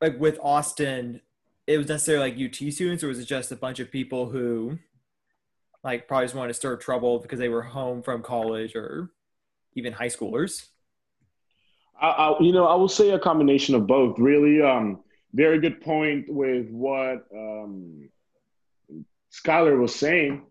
like 0.00 0.18
with 0.18 0.38
Austin, 0.42 1.20
it 1.66 1.78
was 1.78 1.88
necessarily 1.88 2.30
like 2.30 2.40
UT 2.40 2.72
students, 2.72 3.04
or 3.04 3.08
was 3.08 3.18
it 3.18 3.24
just 3.24 3.52
a 3.52 3.56
bunch 3.56 3.78
of 3.78 3.90
people 3.90 4.28
who, 4.28 4.78
like, 5.84 6.08
probably 6.08 6.26
just 6.26 6.34
wanted 6.34 6.48
to 6.48 6.54
stir 6.54 6.76
trouble 6.76 7.18
because 7.18 7.38
they 7.38 7.48
were 7.48 7.62
home 7.62 8.02
from 8.02 8.22
college 8.22 8.76
or 8.76 9.10
even 9.74 9.92
high 9.92 10.08
schoolers? 10.08 10.66
I, 12.00 12.08
I, 12.08 12.40
you 12.40 12.52
know, 12.52 12.66
I 12.66 12.74
will 12.74 12.88
say 12.88 13.10
a 13.10 13.18
combination 13.18 13.74
of 13.74 13.86
both. 13.86 14.18
Really, 14.18 14.62
um, 14.62 15.00
very 15.34 15.58
good 15.58 15.80
point 15.80 16.26
with 16.28 16.68
what 16.70 17.26
um, 17.34 18.08
Skylar 19.32 19.78
was 19.78 19.94
saying. 19.94 20.42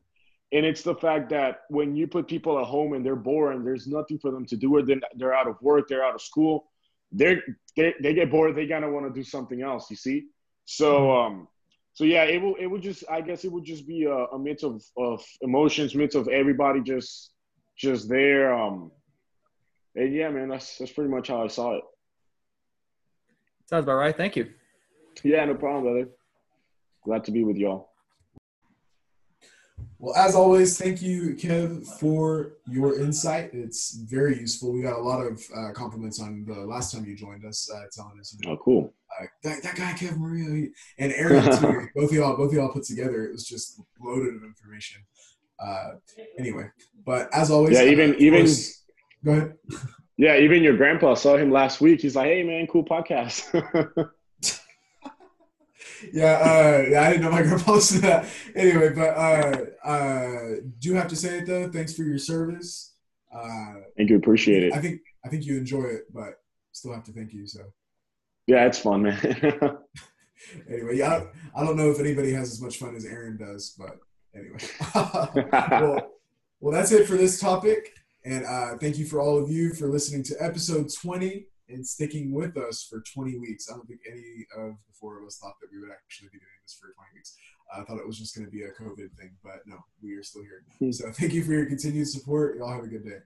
And 0.54 0.66
it's 0.66 0.82
the 0.82 0.96
fact 0.96 1.30
that 1.30 1.62
when 1.70 1.96
you 1.96 2.08
put 2.08 2.28
people 2.28 2.60
at 2.60 2.66
home 2.66 2.94
and 2.94 3.06
they're 3.06 3.16
bored 3.16 3.56
and 3.56 3.66
there's 3.66 3.88
nothing 3.88 4.20
for 4.20 4.32
them 4.32 4.46
to 4.48 4.58
do, 4.58 4.76
or 4.76 4.82
then 4.82 5.02
they're 5.16 5.34
out 5.34 5.48
of 5.48 5.56
work, 5.62 5.88
they're 5.88 6.04
out 6.04 6.16
of 6.16 6.22
school, 6.22 6.68
they're, 7.12 7.42
they 7.78 7.94
they 8.02 8.14
get 8.14 8.32
bored. 8.32 8.56
They 8.56 8.68
kind 8.68 8.84
of 8.84 8.92
want 8.92 9.06
to 9.06 9.14
do 9.18 9.24
something 9.24 9.62
else. 9.62 9.90
You 9.90 9.96
see, 9.96 10.28
so 10.66 10.94
mm-hmm. 10.94 11.34
um, 11.34 11.48
so 12.02 12.06
yeah, 12.06 12.24
it 12.24 12.42
will 12.42 12.56
it 12.56 12.66
would 12.66 12.82
just 12.82 13.04
I 13.12 13.22
guess 13.22 13.46
it 13.46 13.52
would 13.52 13.64
just 13.64 13.88
be 13.88 14.06
a, 14.06 14.16
a 14.16 14.40
mix 14.40 14.64
of 14.64 14.82
of 14.98 15.24
emotions, 15.42 15.94
mix 15.94 16.16
of 16.16 16.28
everybody 16.30 16.82
just 16.82 17.30
just 17.78 18.10
there. 18.10 18.52
Um, 18.52 18.92
and 19.94 20.12
yeah, 20.12 20.30
man, 20.30 20.50
that's 20.50 20.80
that's 20.80 20.92
pretty 20.92 21.12
much 21.12 21.28
how 21.28 21.44
I 21.44 21.48
saw 21.48 21.76
it. 21.76 21.84
Sounds 23.70 23.84
about 23.84 23.98
right. 23.98 24.18
Thank 24.18 24.36
you. 24.36 24.50
Yeah, 25.24 25.46
no 25.46 25.54
problem, 25.54 25.84
brother. 25.84 26.10
Glad 27.06 27.24
to 27.26 27.32
be 27.32 27.44
with 27.44 27.58
y'all. 27.58 27.92
Well, 30.00 30.16
as 30.16 30.34
always, 30.34 30.80
thank 30.80 31.04
you, 31.04 31.36
Kev, 31.36 31.86
for 32.00 32.54
your 32.68 33.00
insight. 33.00 33.52
It's 33.54 33.94
very 33.94 34.40
useful. 34.40 34.74
We 34.74 34.82
got 34.82 34.98
a 34.98 35.04
lot 35.04 35.22
of 35.22 35.40
uh, 35.56 35.72
compliments 35.74 36.20
on 36.20 36.46
the 36.46 36.62
last 36.62 36.96
time 36.96 37.06
you 37.06 37.16
joined 37.16 37.46
us, 37.46 37.70
uh, 37.72 37.84
telling 37.92 38.20
us, 38.20 38.36
you 38.36 38.50
know, 38.50 38.56
oh, 38.56 38.64
cool. 38.66 38.94
Uh, 39.22 39.26
that, 39.44 39.64
that 39.64 39.76
guy, 39.76 39.92
Kev 39.94 40.18
Murillo, 40.18 40.68
and 40.98 41.14
Aaron, 41.14 41.44
too, 41.44 41.88
both 41.96 42.10
of 42.10 42.16
y'all, 42.16 42.38
both 42.38 42.50
of 42.50 42.54
y'all 42.54 42.72
put 42.72 42.84
together. 42.84 43.26
It 43.26 43.32
was 43.34 43.46
just 43.46 43.80
loaded 44.00 44.36
of 44.36 44.44
information. 44.44 45.02
Uh, 45.60 45.92
anyway, 46.40 46.70
but 47.06 47.30
as 47.34 47.52
always, 47.52 47.78
yeah, 47.78 47.86
even 47.86 48.16
even 48.16 48.46
course, 48.46 48.84
go 49.24 49.32
ahead. 49.32 49.54
Yeah, 50.18 50.38
even 50.38 50.62
your 50.62 50.78
grandpa 50.78 51.16
saw 51.16 51.36
him 51.36 51.50
last 51.50 51.82
week. 51.82 52.02
He's 52.02 52.16
like, 52.16 52.28
"Hey, 52.28 52.44
man, 52.44 52.68
cool 52.68 52.86
podcast." 52.86 53.52
yeah, 56.14 56.34
uh, 56.34 56.86
yeah, 56.88 57.02
I 57.02 57.10
didn't 57.10 57.24
know 57.24 57.32
my 57.32 57.42
grandpa 57.42 57.72
listened 57.72 58.02
to 58.02 58.08
that. 58.08 58.28
Anyway, 58.56 58.90
but 58.90 59.18
uh, 59.18 59.66
uh, 59.84 60.56
do 60.78 60.94
have 60.94 61.08
to 61.08 61.16
say 61.16 61.40
it 61.40 61.48
though. 61.48 61.72
Thanks 61.72 61.96
for 61.96 62.04
your 62.04 62.20
service. 62.20 62.94
Uh, 63.34 63.78
thank 63.98 64.12
you, 64.12 64.18
appreciate 64.18 64.64
it. 64.64 64.74
I 64.74 64.78
think 64.78 65.02
I 65.26 65.30
think 65.30 65.44
you 65.44 65.58
enjoy 65.58 65.86
it, 65.86 66.04
but 66.14 66.36
still 66.72 66.94
have 66.94 67.06
to 67.06 67.14
thank 67.14 67.34
you. 67.34 67.48
So. 67.48 67.62
Yeah, 68.48 68.66
it's 68.66 68.80
fun, 68.80 69.04
man. 69.04 69.18
anyway, 70.70 70.98
yeah, 70.98 71.08
I 71.08 71.20
don't, 71.20 71.30
I 71.56 71.64
don't 71.64 71.78
know 71.78 71.92
if 71.92 72.00
anybody 72.00 72.34
has 72.34 72.52
as 72.52 72.62
much 72.62 72.78
fun 72.78 72.96
as 72.96 73.06
Aaron 73.06 73.38
does, 73.38 73.76
but 73.78 74.00
anyway. 74.36 74.60
well, 75.72 76.12
well, 76.60 76.74
that's 76.74 76.92
it 76.92 77.08
for 77.08 77.16
this 77.16 77.40
topic, 77.40 77.94
and 78.26 78.46
uh, 78.46 78.78
thank 78.78 78.98
you 78.98 79.06
for 79.06 79.20
all 79.20 79.42
of 79.42 79.50
you 79.50 79.74
for 79.74 79.88
listening 79.88 80.24
to 80.24 80.36
episode 80.40 80.90
twenty 80.94 81.48
and 81.72 81.86
sticking 81.86 82.34
with 82.34 82.58
us 82.58 82.84
for 82.84 83.02
20 83.14 83.40
weeks. 83.40 83.70
I 83.70 83.76
don't 83.76 83.88
think 83.88 84.02
any 84.10 84.46
of 84.58 84.76
the 84.88 84.94
four 85.00 85.20
of 85.20 85.26
us 85.26 85.38
thought 85.38 85.56
that 85.62 85.70
we 85.72 85.80
would 85.80 85.92
actually 85.92 86.30
be 86.32 86.40
doing 86.40 86.60
this 86.64 86.78
for 86.80 86.94
20 86.94 87.10
weeks. 87.16 87.36
I 87.74 87.84
thought 87.84 88.00
it 88.00 88.08
was 88.08 88.20
just 88.20 88.36
going 88.36 88.46
to 88.46 88.52
be 88.52 88.64
a 88.64 88.72
COVID 88.72 89.16
thing, 89.18 89.32
but 89.44 89.62
no, 89.66 89.78
we 90.04 90.14
are 90.16 90.24
still 90.24 90.44
here. 90.44 90.64
Hmm. 90.80 90.92
So 90.92 91.12
thank 91.12 91.34
you 91.34 91.44
for 91.44 91.54
your 91.54 91.66
continued 91.66 92.08
support. 92.08 92.58
Y'all 92.58 92.74
have 92.74 92.84
a 92.84 92.88
good 92.88 93.06
day. 93.06 93.20